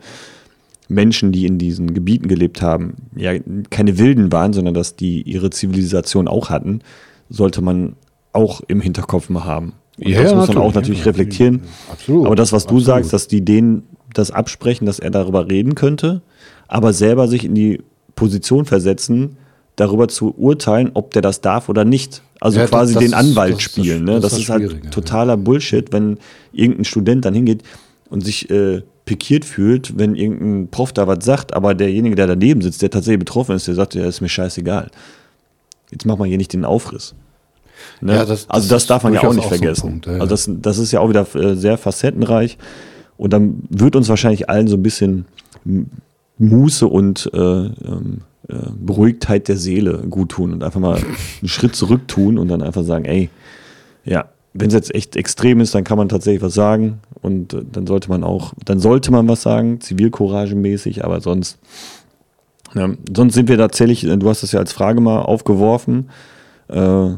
[0.91, 3.33] Menschen, die in diesen Gebieten gelebt haben, ja
[3.71, 6.81] keine Wilden waren, sondern dass die ihre Zivilisation auch hatten,
[7.29, 7.95] sollte man
[8.33, 9.73] auch im Hinterkopf mal haben.
[9.99, 11.63] Und Ja, das ja, muss man auch natürlich, reflektieren.
[11.91, 12.27] Absolut.
[12.27, 12.85] Aber das, was du Absolut.
[12.85, 13.83] sagst, dass die denen
[14.15, 16.23] das absprechen, dass er darüber reden könnte,
[16.69, 17.81] aber selber sich in die
[18.17, 19.37] Position versetzen,
[19.77, 22.23] darüber zu urteilen, ob der das darf oder nicht.
[22.41, 24.05] Also Ja, das- quasi das den Anwalt das ist das- spielen.
[24.05, 24.13] Ne?
[24.21, 26.19] das Das, ist das halt totaler Bullshit, wenn
[26.53, 27.63] irgendein Student dann hingeht
[28.11, 32.63] und sich äh, pikiert fühlt, wenn irgendein Prof da was sagt, aber derjenige, der daneben
[32.63, 34.89] sitzt, der tatsächlich betroffen ist, der sagt, ja, ist mir scheißegal.
[35.91, 37.17] Jetzt mach mal hier nicht den Aufriss.
[38.01, 38.15] Ne?
[38.15, 39.81] Ja, das- also das das ist darf man ja auch nicht auch so vergessen.
[39.91, 40.13] Punkt, ja.
[40.13, 42.57] Also das, das ist ja auch wieder äh, sehr facettenreich.
[43.17, 45.25] Und dann wird uns wahrscheinlich allen so ein bisschen
[46.39, 51.75] Muße und äh, ähm, äh, Beruhigtheit der Seele gut tun und einfach mal einen Schritt
[51.75, 53.29] zurück tun und dann einfach sagen, ey,
[54.05, 57.63] ja, wenn es jetzt echt extrem ist, dann kann man tatsächlich was sagen und äh,
[57.71, 61.59] dann sollte man auch, dann sollte man was sagen, zivilcouragemäßig, aber sonst,
[62.75, 66.11] ja, sonst sind wir tatsächlich, äh, du hast das ja als Frage mal aufgeworfen,
[66.69, 67.09] äh,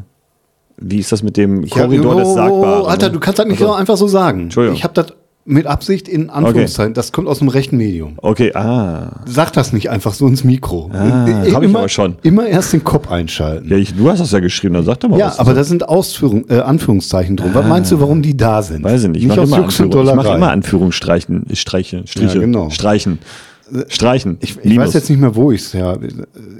[0.77, 2.81] wie ist das mit dem Ja, Korridor oh, des oh, Sagbaren?
[2.83, 3.13] oh, Alter, ne?
[3.13, 4.41] du kannst das nicht Also- so einfach so sagen.
[4.43, 4.75] Entschuldigung.
[4.77, 5.13] Ich habe das
[5.45, 8.13] mit Absicht in Anführungszeichen, das kommt aus dem rechten Medium.
[8.17, 9.21] Okay, ah.
[9.25, 10.89] Sag das nicht einfach so ins Mikro.
[10.93, 12.15] Ah, Äh, hab ich aber schon.
[12.23, 13.69] Immer erst den Kopf einschalten.
[13.69, 15.39] Ja, ich, du hast das ja geschrieben, dann sag doch mal Ja, was.
[15.39, 17.53] aber da sind Ausführung, äh, Anführungszeichen drum.
[17.53, 18.83] Was meinst du, warum die da sind?
[18.83, 19.21] Weiß ich nicht.
[19.23, 22.69] Ich mache immer, Anführung, ich mach immer Anführungsstreichen, Streiche, Striche, Ja, genau.
[22.69, 23.19] Streichen,
[23.87, 24.37] Streichen.
[24.41, 25.97] Ich, ich weiß jetzt nicht mehr, wo ich es ja.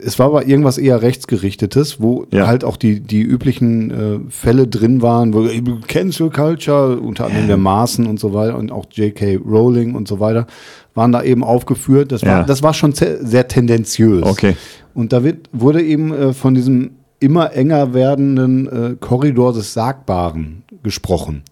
[0.03, 2.47] Es war aber irgendwas eher rechtsgerichtetes, wo Ja.
[2.47, 5.47] halt auch die, die üblichen äh, Fälle drin waren, wo
[5.87, 9.37] Cancel Culture, unter anderem der Maßen und so weiter und auch J.K.
[9.37, 10.47] Rowling und so weiter,
[10.95, 12.11] waren da eben aufgeführt.
[12.11, 12.43] Das war, Ja.
[12.43, 14.23] das war schon sehr tendenziös.
[14.23, 14.55] Okay.
[14.93, 20.63] Und da wird, wurde eben äh, von diesem immer enger werdenden äh, Korridor des Sagbaren
[20.83, 21.43] gesprochen.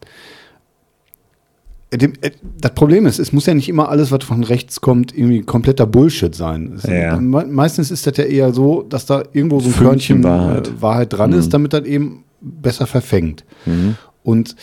[1.92, 5.16] Äh, äh, das Problem ist, es muss ja nicht immer alles, was von rechts kommt,
[5.16, 6.80] irgendwie kompletter Bullshit sein.
[6.88, 7.18] Ja.
[7.20, 10.82] me meistens ist das ja eher so, dass da irgendwo so ein Körnchen Wahrheit.
[10.82, 13.44] Wahrheit, äh, dran ist, damit das eben besser verfängt.
[14.24, 14.56] Und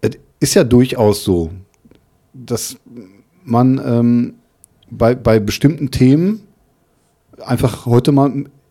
[0.00, 1.50] es ist ja durchaus so,
[2.32, 2.76] dass
[3.44, 4.34] man ähm,
[4.90, 6.40] bei, bei bestimmten Themen
[7.44, 8.30] einfach heute mal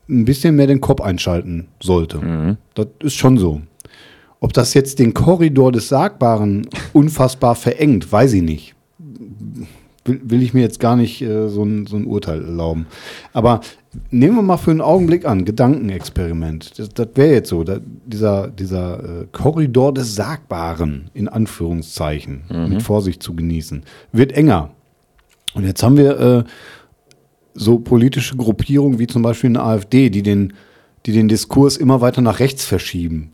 [0.09, 2.19] ein bisschen mehr den Kopf einschalten sollte.
[2.75, 3.61] Das ist schon so.
[4.43, 8.75] Ob das jetzt den Korridor des Sagbaren unfassbar verengt, weiß ich nicht.
[10.03, 12.87] Will, will ich mir jetzt gar nicht äh, so, ein, so ein Urteil erlauben.
[13.31, 13.61] Aber
[14.11, 16.77] nehmen wir mal für einen Augenblick an, Gedankenexperiment.
[16.77, 22.81] Das, das wäre jetzt so, da, dieser, dieser äh, Korridor des Sagbaren, in Anführungszeichen, mit
[22.81, 24.71] Vorsicht zu genießen, wird enger.
[25.53, 26.43] Und jetzt haben wir äh,
[27.53, 30.51] so politische Gruppierungen wie zum Beispiel eine AfD, die den,
[31.05, 33.32] die den Diskurs immer weiter nach rechts verschieben.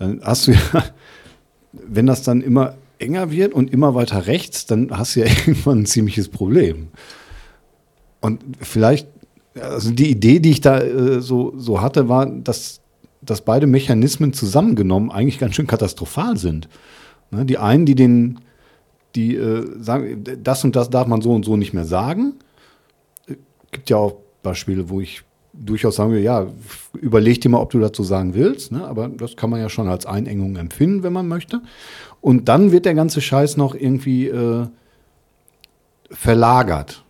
[0.00, 0.58] Dann hast du ja,
[1.72, 5.80] wenn das dann immer enger wird und immer weiter rechts, dann hast du ja irgendwann
[5.80, 6.88] ein ziemliches Problem.
[8.20, 9.06] Und vielleicht,
[9.54, 12.80] also die Idee, die ich da äh, so, so hatte, war, dass,
[13.22, 16.68] dass beide Mechanismen zusammengenommen eigentlich ganz schön katastrophal sind.
[17.30, 18.40] Ne, die einen, die den,
[19.14, 22.34] die äh, sagen, das und das darf man so und so nicht mehr sagen.
[23.26, 23.36] Äh,
[23.70, 25.22] Gibt ja auch Beispiele, wo ich
[25.52, 26.46] durchaus sagen will, ja,
[26.94, 28.86] überleg dir mal, ob du dazu sagen willst, ne?
[28.86, 31.60] aber das kann man ja schon als Einengung empfinden, wenn man möchte.
[32.20, 34.66] Und dann wird der ganze Scheiß noch irgendwie äh,
[36.10, 37.04] verlagert.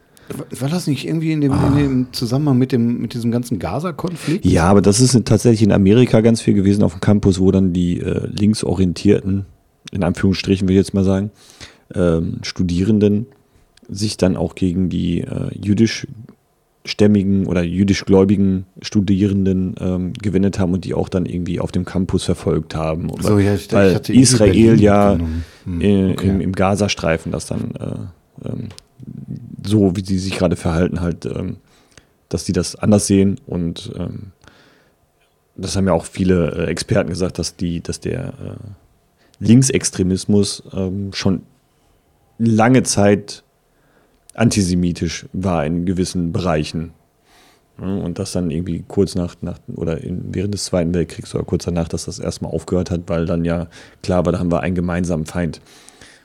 [0.59, 4.43] War das nicht irgendwie in dem, in dem Zusammenhang mit, dem, mit diesem ganzen Gaza-Konflikt?
[4.43, 7.73] Ja, aber das ist tatsächlich in Amerika ganz viel gewesen auf dem Campus, wo dann
[7.73, 9.45] die äh, linksorientierten,
[9.91, 11.29] in Anführungsstrichen will ich jetzt mal sagen,
[11.93, 13.27] ähm, Studierenden
[13.87, 15.49] sich dann auch gegen die äh,
[16.85, 22.23] jüdischstämmigen oder jüdischgläubigen Studierenden ähm, gewendet haben und die auch dann irgendwie auf dem Campus
[22.23, 23.09] verfolgt haben.
[23.21, 25.17] So, ja, ich- ich weil hatte irgendwie Israel Berlin ja.
[25.65, 26.29] Hm, äh, okay.
[26.29, 28.69] im, im Gazastreifen das dann äh, ähm,
[29.65, 31.57] so, wie sie sich gerade verhalten, halt, ähm,
[32.29, 34.31] dass die das anders sehen und ähm,
[35.57, 41.11] das haben ja auch viele äh, Experten gesagt, dass die, dass der äh, Linksextremismus ähm,
[41.13, 41.43] schon
[42.37, 43.43] lange Zeit
[44.33, 46.91] antisemitisch war in gewissen Bereichen.
[47.77, 51.65] Und das dann irgendwie kurz nach, nach oder in, während des Zweiten Weltkriegs oder kurz
[51.65, 53.67] danach, dass das erstmal aufgehört hat, weil dann ja
[54.01, 55.59] klar war, da haben wir einen gemeinsamen Feind,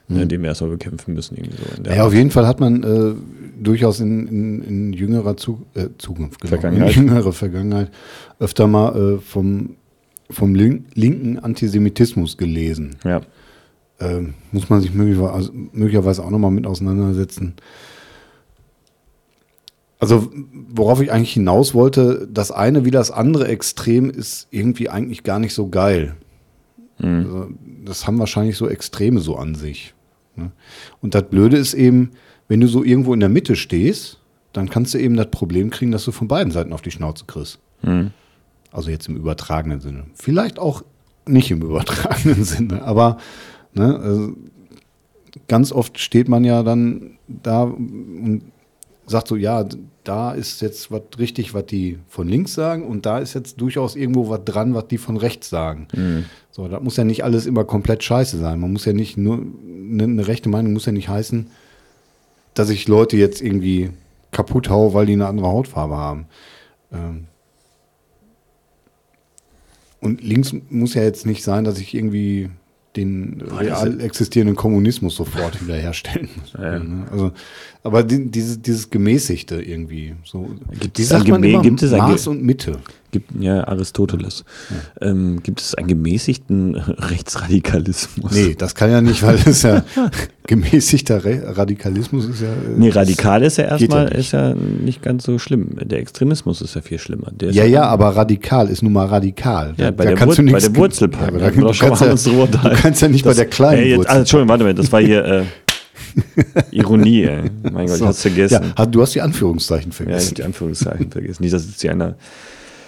[0.06, 1.36] ne, den wir erstmal bekämpfen müssen.
[1.36, 1.96] Irgendwie so Mhm.
[1.96, 3.14] Ja, auf jeden Fall hat man äh,
[3.60, 6.96] durchaus in, in, in jüngerer Zu äh, Zukunft, genau, Vergangenheit.
[6.96, 7.90] in jüngerer Vergangenheit
[8.38, 9.76] öfter mal äh, vom,
[10.30, 12.96] vom link linken Antisemitismus gelesen.
[13.04, 13.22] ja.
[14.00, 17.54] Ähm, muss man sich möglicherweise, möglicherweise auch nochmal mit auseinandersetzen.
[19.98, 20.30] Also,
[20.70, 25.38] worauf ich eigentlich hinaus wollte, das eine wie das andere Extrem ist irgendwie eigentlich gar
[25.38, 26.16] nicht so geil.
[27.02, 27.48] Also,
[27.84, 29.94] das haben wahrscheinlich so Extreme so an sich.
[30.36, 30.52] ne?
[31.00, 32.10] Und das Blöde ist eben,
[32.48, 34.18] wenn du so irgendwo in der Mitte stehst,
[34.52, 37.24] dann kannst du eben das Problem kriegen, dass du von beiden Seiten auf die Schnauze
[37.26, 37.58] kriegst.
[37.82, 38.10] Mhm.
[38.72, 40.04] Also jetzt im übertragenen Sinne.
[40.14, 40.82] Vielleicht auch
[41.26, 43.18] nicht im übertragenen Sinne, aber
[43.74, 44.32] ne, also
[45.48, 48.42] ganz oft steht man ja dann da und
[49.06, 49.64] sagt so, ja,
[50.04, 53.96] da ist jetzt was richtig, was die von links sagen und da ist jetzt durchaus
[53.96, 55.88] irgendwo was dran, was die von rechts sagen.
[56.50, 58.60] So, das muss ja nicht alles immer komplett scheiße sein.
[58.60, 61.48] Man muss ja nicht nur, eine, eine rechte Meinung muss ja nicht heißen,
[62.54, 63.90] dass ich Leute jetzt irgendwie
[64.30, 66.26] kaputt haue, weil die eine andere Hautfarbe haben.
[66.92, 67.26] Ähm,
[70.00, 72.50] und links muss ja jetzt nicht sein, dass ich irgendwie
[72.96, 76.28] den real existierenden Kommunismus sofort wiederherstellen.
[76.58, 76.78] Ja, ja.
[76.80, 77.06] Ne?
[77.10, 77.32] Also,
[77.82, 80.14] aber die, dieses, dieses Gemäßigte irgendwie.
[80.24, 81.62] So, Gibt es ein immer?
[81.62, 82.78] gibt es ein Maß und Mitte.
[83.12, 84.44] Gibt, ja, Aristoteles.
[85.00, 88.30] Ähm, gibt es einen gemäßigten Rechtsradikalismus?
[88.32, 89.82] Nee, das kann ja nicht, weil es ja
[90.46, 92.48] gemäßigter Re Radikalismus ist ja.
[92.48, 94.14] äh, Nee, radikal ist ja ja erstmal nicht.
[94.16, 95.70] ist ja nicht ganz so schlimm.
[95.82, 97.32] Der Extremismus ist ja viel schlimmer.
[97.32, 99.74] Der Ja, ja, aber radikal ist nun mal radikal.
[99.76, 101.66] Ja, Da- bei da der, kannst Wur du bei der ge- Wurzel Ja, Da du,
[101.72, 102.78] kannst ja, du unterhalten.
[102.80, 105.24] kannst ja nicht bei der kleinen Ey, jetzt, ah, Entschuldigung, warte mal, das war hier
[105.24, 105.42] äh,
[106.70, 107.50] Ironie, ey.
[107.72, 108.04] Mein Gott, So.
[108.04, 108.72] ich hab's vergessen.
[108.76, 110.28] Ja, du hast die Anführungszeichen Ja, ich vergessen.
[110.28, 111.42] hab die Anführungszeichen vergessen.
[111.42, 112.14] Nicht, dass jetzt hier einer.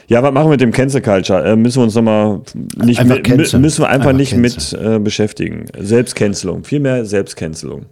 [0.09, 1.45] Ja, was machen wir mit dem Cancel Culture?
[1.45, 2.41] Äh, müssen wir uns nochmal
[2.85, 3.63] nicht Einfach mit, canceln.
[3.63, 4.83] müssen wir einfach, Einfach nicht canceln.
[4.85, 5.65] mit äh, beschäftigen.
[5.79, 7.87] Selbstcancelung, viel mehr Selbstcancelung.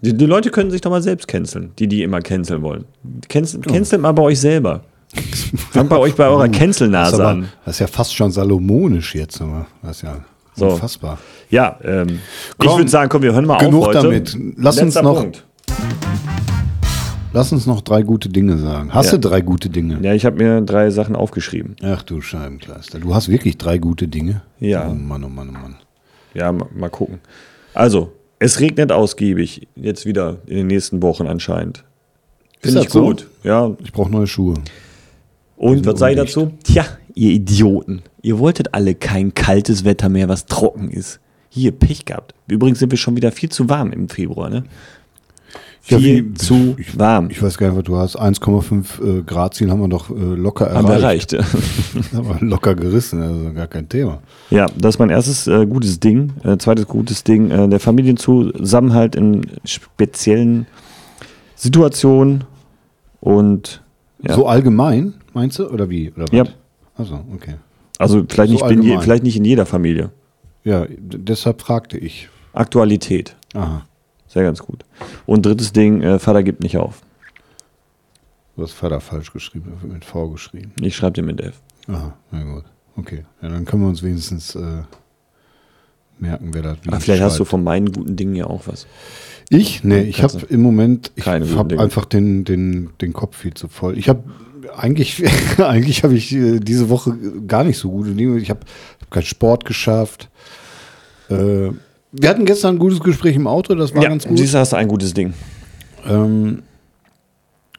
[0.00, 2.84] Die, die Leute können sich doch mal selbst canceln, die die immer canceln wollen.
[3.28, 4.82] Cancel, cancelt mal bei euch selber.
[5.72, 7.48] Fangt bei euch bei eurer Cancelnase an.
[7.66, 9.42] das ist ja fast schon salomonisch jetzt.
[9.42, 9.66] Aber.
[9.82, 10.24] Das ist ja
[10.54, 10.68] So.
[10.70, 11.18] unfassbar.
[11.50, 13.98] Ja, ähm, ich Komm, würde sagen, komm, wir hören mal genug auf heute.
[14.02, 14.34] damit.
[14.56, 15.44] Lass uns Letzter noch- Punkt.
[17.34, 18.92] Lass uns noch drei gute Dinge sagen.
[18.92, 19.12] Hast Ja.
[19.12, 19.98] du drei gute Dinge?
[20.02, 21.76] Ja, ich habe mir drei Sachen aufgeschrieben.
[21.82, 22.98] Ach du Scheibenkleister.
[22.98, 24.42] Du hast wirklich drei gute Dinge?
[24.60, 24.88] Ja.
[24.88, 25.76] Oh Mann, oh Mann, oh Mann.
[26.34, 27.20] Ja, mal, gucken.
[27.74, 31.84] Also, es regnet ausgiebig jetzt wieder in den nächsten Wochen anscheinend.
[32.60, 33.02] Finde das ich so?
[33.02, 33.28] gut.
[33.44, 33.74] Ja.
[33.82, 34.54] Ich brauche neue Schuhe.
[35.56, 36.52] Und was sage ich dazu?
[36.64, 38.02] Tja, ihr Idioten.
[38.20, 41.18] Ihr wolltet alle kein kaltes Wetter mehr, was trocken ist.
[41.48, 42.34] Hier, Pech gehabt.
[42.46, 44.64] Übrigens sind wir schon wieder viel zu warm im Februar, ne?
[45.92, 47.28] Ja, Viel wie- zu ich- warm.
[47.30, 48.16] Ich weiß gar nicht, was du hast.
[48.18, 51.32] 1,5 äh, Grad Ziel haben wir doch äh, locker Haben wir erreicht.
[51.32, 52.12] erreicht.
[52.14, 54.20] Haben wir locker gerissen, also gar kein Thema.
[54.50, 56.32] Ja, das ist mein erstes äh, gutes Ding.
[56.44, 60.66] Äh, zweites gutes Ding, äh, der Familienzusammenhalt in speziellen
[61.56, 62.44] Situationen
[63.20, 63.82] und
[64.24, 64.34] ja.
[64.34, 65.68] So allgemein, meinst du?
[65.68, 66.12] Oder wie?
[66.12, 66.26] Oder?
[66.32, 66.44] Ja.
[66.96, 67.54] Also, okay.
[67.98, 70.10] also vielleicht, so nicht, in je, vielleicht nicht in jeder Familie.
[70.62, 72.28] Ja, deshalb fragte ich.
[72.52, 73.84] Aktualität, Aha.
[74.32, 74.84] Sehr ganz gut.
[75.26, 77.02] Und drittes Ding, äh, Vater gibt nicht auf.
[78.56, 80.72] Du hast Vater falsch geschrieben, mit V geschrieben.
[80.80, 81.60] Ich schreibe dir mit F.
[81.88, 82.64] Aha, na gut.
[82.96, 83.24] Okay.
[83.40, 84.82] Ja, dann können wir uns wenigstens äh,
[86.18, 87.50] merken, wer das wie Aber vielleicht hast du schreibt.
[87.50, 88.86] von meinen guten Dingen ja auch was.
[89.48, 89.84] Ich?
[89.84, 93.98] Nee, ich habe im Moment, ich habe einfach den, den, den Kopf viel zu voll.
[93.98, 94.24] Ich habe
[94.76, 95.22] eigentlich,
[95.58, 97.16] eigentlich habe ich äh, diese Woche
[97.46, 98.38] gar nicht so gute Dinge.
[98.38, 98.60] Ich habe
[99.00, 100.30] hab keinen Sport geschafft.
[101.28, 101.70] Äh,
[102.12, 104.38] wir hatten gestern ein gutes Gespräch im Auto, das war ja, ganz gut.
[104.38, 105.32] siehst du, hast du ein gutes Ding.
[106.06, 106.62] Ähm,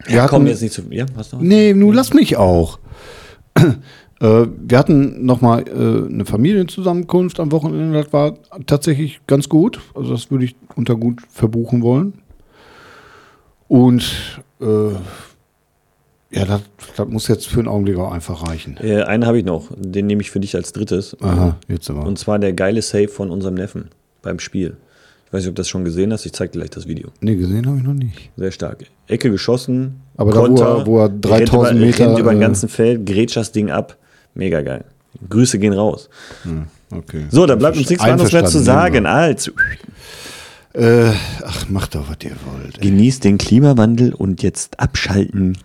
[0.05, 0.81] wir Ja, komm hatten- jetzt nicht zu.
[0.89, 1.37] Ja, hast du?
[1.39, 2.79] Nee, nun lass mich auch.
[3.55, 3.65] äh,
[4.19, 8.01] wir hatten nochmal äh, eine Familienzusammenkunft am Wochenende.
[8.03, 8.33] Das war
[8.65, 9.79] tatsächlich ganz gut.
[9.93, 12.13] Also das würde ich unter gut verbuchen wollen.
[13.67, 14.03] Und
[14.61, 14.65] äh,
[16.31, 16.61] ja, das,
[16.97, 18.77] das muss jetzt für einen Augenblick auch einfach reichen.
[18.81, 19.67] Äh, einen habe ich noch.
[19.77, 21.15] Den nehme ich für dich als drittes.
[21.21, 22.05] Aha, jetzt aber.
[22.05, 23.89] Und zwar der geile Save von unserem Neffen
[24.23, 24.77] beim Spiel.
[25.27, 26.25] Ich weiß nicht, ob du das schon gesehen hast.
[26.25, 27.09] Ich zeig dir gleich das Video.
[27.21, 28.29] nee, gesehen habe ich noch nicht.
[28.37, 28.85] Sehr stark.
[29.07, 30.01] Ecke geschossen.
[30.17, 32.69] Aber da, wo er- wo er 3000 rennt über, Meter, Rennt über den äh, ganzen
[32.69, 33.97] Feld, grätscht das Ding ab.
[34.35, 34.85] Mega geil.
[35.29, 36.09] Grüße gehen raus.
[36.91, 37.25] Okay.
[37.29, 39.51] So, da bleibt uns nichts anderes mehr zu sagen als
[40.73, 41.11] Äh,
[41.43, 42.77] ach, macht doch, was ihr wollt.
[42.79, 42.89] ey.
[42.89, 45.55] genießt den Klimawandel und jetzt abschalten.